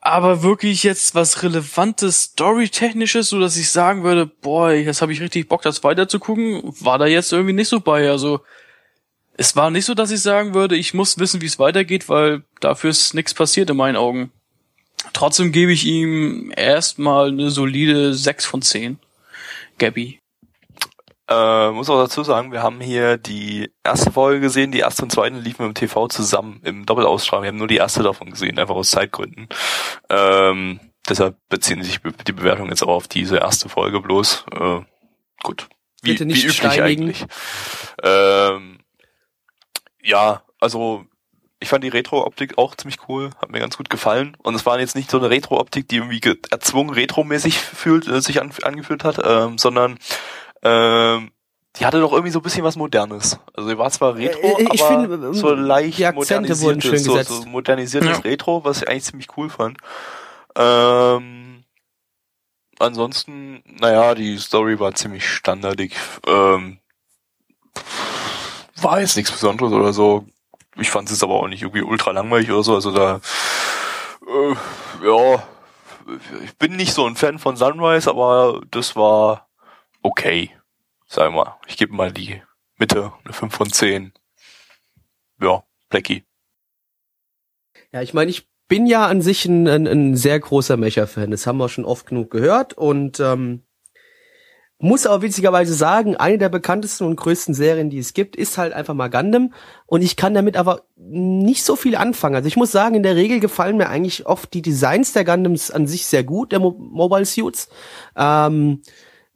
[0.00, 5.20] Aber wirklich jetzt was relevantes, storytechnisches, so dass ich sagen würde, boah, jetzt habe ich
[5.20, 8.08] richtig Bock, das weiterzugucken, war da jetzt irgendwie nicht so bei.
[8.08, 8.40] Also
[9.36, 12.44] es war nicht so, dass ich sagen würde, ich muss wissen, wie es weitergeht, weil
[12.60, 14.30] dafür ist nichts passiert in meinen Augen.
[15.12, 18.98] Trotzdem gebe ich ihm erstmal eine solide 6 von 10.
[19.78, 20.18] Gabby.
[21.28, 25.10] Äh, muss auch dazu sagen, wir haben hier die erste Folge gesehen, die erste und
[25.10, 27.42] zweite liefen im TV zusammen, im Doppelausstrahlung.
[27.42, 29.48] Wir haben nur die erste davon gesehen, einfach aus Zeitgründen.
[30.08, 34.44] Ähm, deshalb beziehen sich die Bewertungen jetzt auch auf diese erste Folge bloß.
[34.52, 34.80] Äh,
[35.42, 35.68] gut.
[36.02, 37.02] Wie, Bitte nicht wie üblich steinigen.
[37.02, 37.24] eigentlich.
[38.04, 38.78] Ähm,
[40.02, 41.04] ja, also
[41.58, 44.36] ich fand die Retro-Optik auch ziemlich cool, hat mir ganz gut gefallen.
[44.42, 48.20] Und es war jetzt nicht so eine Retro-Optik, die irgendwie ge- erzwungen retromäßig fühlt, äh,
[48.20, 49.98] sich an, angefühlt hat, ähm, sondern
[50.62, 51.30] ähm,
[51.78, 53.38] die hatte doch irgendwie so ein bisschen was Modernes.
[53.54, 57.04] Also die war zwar Retro, Äh, ich aber finde, ähm, so leicht wurden schön modernisiertes,
[57.04, 57.28] so, gesetzt.
[57.42, 58.16] so modernisiertes Ja.
[58.18, 59.78] Retro, was ich eigentlich ziemlich cool fand.
[60.56, 61.64] Ähm,
[62.78, 65.94] ansonsten, naja, die Story war ziemlich standardig.
[66.26, 66.78] Ähm,
[68.80, 70.24] war jetzt nichts Besonderes oder so.
[70.76, 72.74] Ich fand es aber auch nicht irgendwie ultra langweilig oder so.
[72.74, 73.20] Also da,
[74.26, 75.42] äh, ja,
[76.44, 79.45] ich bin nicht so ein Fan von Sunrise, aber das war
[80.06, 80.50] okay.
[81.08, 82.42] Sag mal, ich gebe mal die
[82.78, 84.12] Mitte, eine 5 von 10.
[85.40, 86.24] Ja, Blackie.
[87.92, 91.30] Ja, ich meine, ich bin ja an sich ein, ein, ein sehr großer Mecha-Fan.
[91.30, 93.62] Das haben wir schon oft genug gehört und ähm,
[94.78, 98.72] muss aber witzigerweise sagen, eine der bekanntesten und größten Serien, die es gibt, ist halt
[98.74, 99.54] einfach mal Gundam
[99.86, 102.34] und ich kann damit aber nicht so viel anfangen.
[102.34, 105.70] Also ich muss sagen, in der Regel gefallen mir eigentlich oft die Designs der Gundams
[105.70, 107.68] an sich sehr gut, der Mo Mobile Suits.
[108.16, 108.82] Ähm,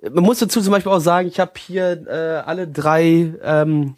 [0.03, 3.95] man muss dazu zum Beispiel auch sagen, ich habe hier äh, alle drei ähm,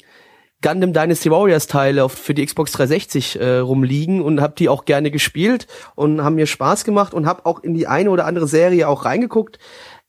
[0.62, 4.84] Gundam Dynasty Warriors Teile auf, für die Xbox 360 äh, rumliegen und habe die auch
[4.84, 8.46] gerne gespielt und haben mir Spaß gemacht und habe auch in die eine oder andere
[8.46, 9.58] Serie auch reingeguckt,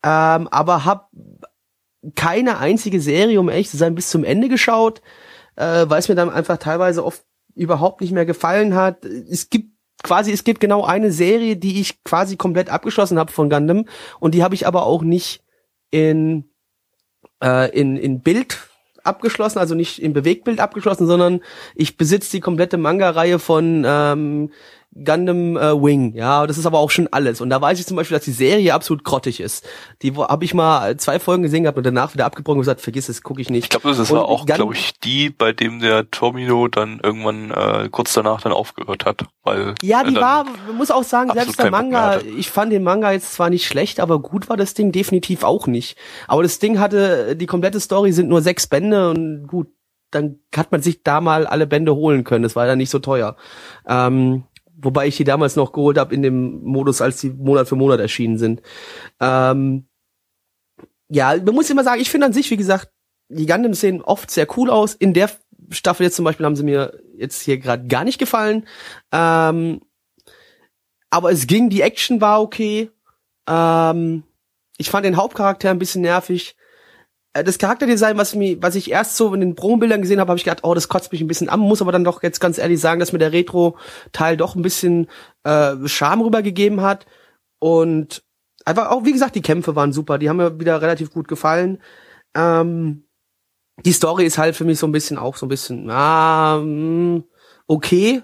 [0.04, 1.06] ähm, aber habe
[2.16, 5.02] keine einzige Serie, um ehrlich zu sein, bis zum Ende geschaut,
[5.56, 7.24] äh, weil es mir dann einfach teilweise oft
[7.56, 9.06] überhaupt nicht mehr gefallen hat.
[9.06, 9.70] Es gibt
[10.04, 13.86] quasi, es gibt genau eine Serie, die ich quasi komplett abgeschlossen habe von Gundam
[14.20, 15.44] und die habe ich aber auch nicht
[15.94, 16.50] in
[17.42, 18.68] äh, in in Bild
[19.04, 21.42] abgeschlossen, also nicht im Bewegtbild abgeschlossen, sondern
[21.76, 24.52] ich besitze die komplette Manga-Reihe von ähm,
[24.96, 27.42] Gundam äh, Wing, ja, das ist aber auch schon alles.
[27.42, 29.68] Und da weiß ich zum Beispiel, dass die Serie absolut grottig ist.
[30.04, 33.10] Die habe ich mal zwei Folgen gesehen gehabt und danach wieder abgebrochen und gesagt, vergiss
[33.10, 33.64] es, gucke ich nicht.
[33.64, 37.50] Ich glaube, das Und war auch, glaube ich, die, bei dem der Tomino dann irgendwann
[37.52, 41.04] äh, kurz danach dann aufgehört hat, weil Ja, er die dann- war, man muss auch
[41.04, 44.58] sagen, selbst der Manga, ich fand den Manga jetzt zwar nicht schlecht, aber gut war
[44.58, 45.98] das Ding definitiv auch nicht.
[46.28, 49.68] Aber das Ding hatte, die komplette Story sind nur sechs Bände und gut,
[50.12, 52.44] dann hat man sich da mal alle Bände holen können.
[52.44, 53.36] Das war ja nicht so teuer.
[53.88, 54.44] Ähm,
[54.84, 58.00] wobei ich die damals noch geholt habe in dem Modus, als die Monat für Monat
[58.00, 58.62] erschienen sind.
[59.20, 59.88] Ähm,
[61.10, 62.90] ja, man muss immer sagen, ich finde an sich, wie gesagt,
[63.30, 64.94] die Gundams sehen oft sehr cool aus.
[64.94, 65.30] In der
[65.70, 68.68] Staffel jetzt zum Beispiel haben sie mir jetzt hier gerade gar nicht gefallen.
[69.12, 69.82] Ähm,
[71.10, 72.90] aber es ging, die Action war okay.
[73.48, 74.24] Ähm,
[74.78, 76.56] ich fand den Hauptcharakter ein bisschen nervig.
[77.34, 80.38] Äh, Das Charakterdesign, was mir, was ich erst so in den Promobildern gesehen habe, habe
[80.38, 81.60] ich gedacht, oh, das kotzt mich ein bisschen an.
[81.60, 85.08] Muss aber dann doch jetzt ganz ehrlich sagen, dass mir der Retro-Teil doch ein bisschen
[85.44, 87.06] äh, Charme rübergegeben hat.
[87.60, 88.24] Und
[88.66, 90.18] einfach auch, wie gesagt, die Kämpfe waren super.
[90.18, 91.82] Die haben mir wieder relativ gut gefallen.
[92.36, 93.06] Ähm,
[93.86, 96.64] die Story ist halt für mich so ein bisschen auch so ein bisschen, ah,
[97.68, 98.22] okay.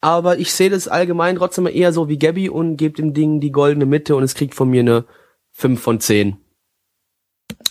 [0.00, 3.50] Aber ich sehe das allgemein trotzdem eher so wie Gabby und gebe dem Ding die
[3.50, 5.04] goldene Mitte und es kriegt von mir eine
[5.52, 6.36] 5 von 10.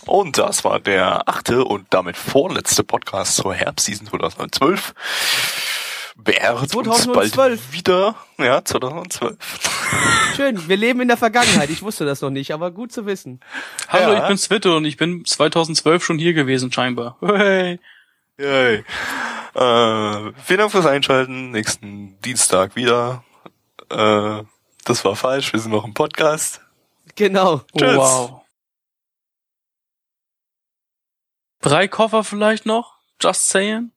[0.05, 4.93] Und das war der achte und damit vorletzte Podcast zur Herbstseason 2012.
[6.17, 7.35] Beehrt uns 2012.
[7.35, 8.15] bald wieder.
[8.37, 9.37] Ja, 2012.
[10.35, 11.69] Schön, wir leben in der Vergangenheit.
[11.69, 13.39] Ich wusste das noch nicht, aber gut zu wissen.
[13.89, 14.21] Hallo, Ja.
[14.21, 17.17] ich bin Switte und ich bin 2012 schon hier gewesen, scheinbar.
[17.25, 17.79] Hey.
[18.37, 18.83] Yay.
[19.55, 21.51] Äh, vielen Dank fürs Einschalten.
[21.51, 23.23] Nächsten Dienstag wieder.
[23.89, 24.43] Äh,
[24.83, 25.53] das war falsch.
[25.53, 26.61] Wir sind noch im Podcast.
[27.15, 27.61] Genau.
[27.77, 27.95] Tschüss.
[27.95, 28.44] Wow.
[31.65, 32.99] Drei Koffer vielleicht noch?
[33.19, 33.91] Just saying?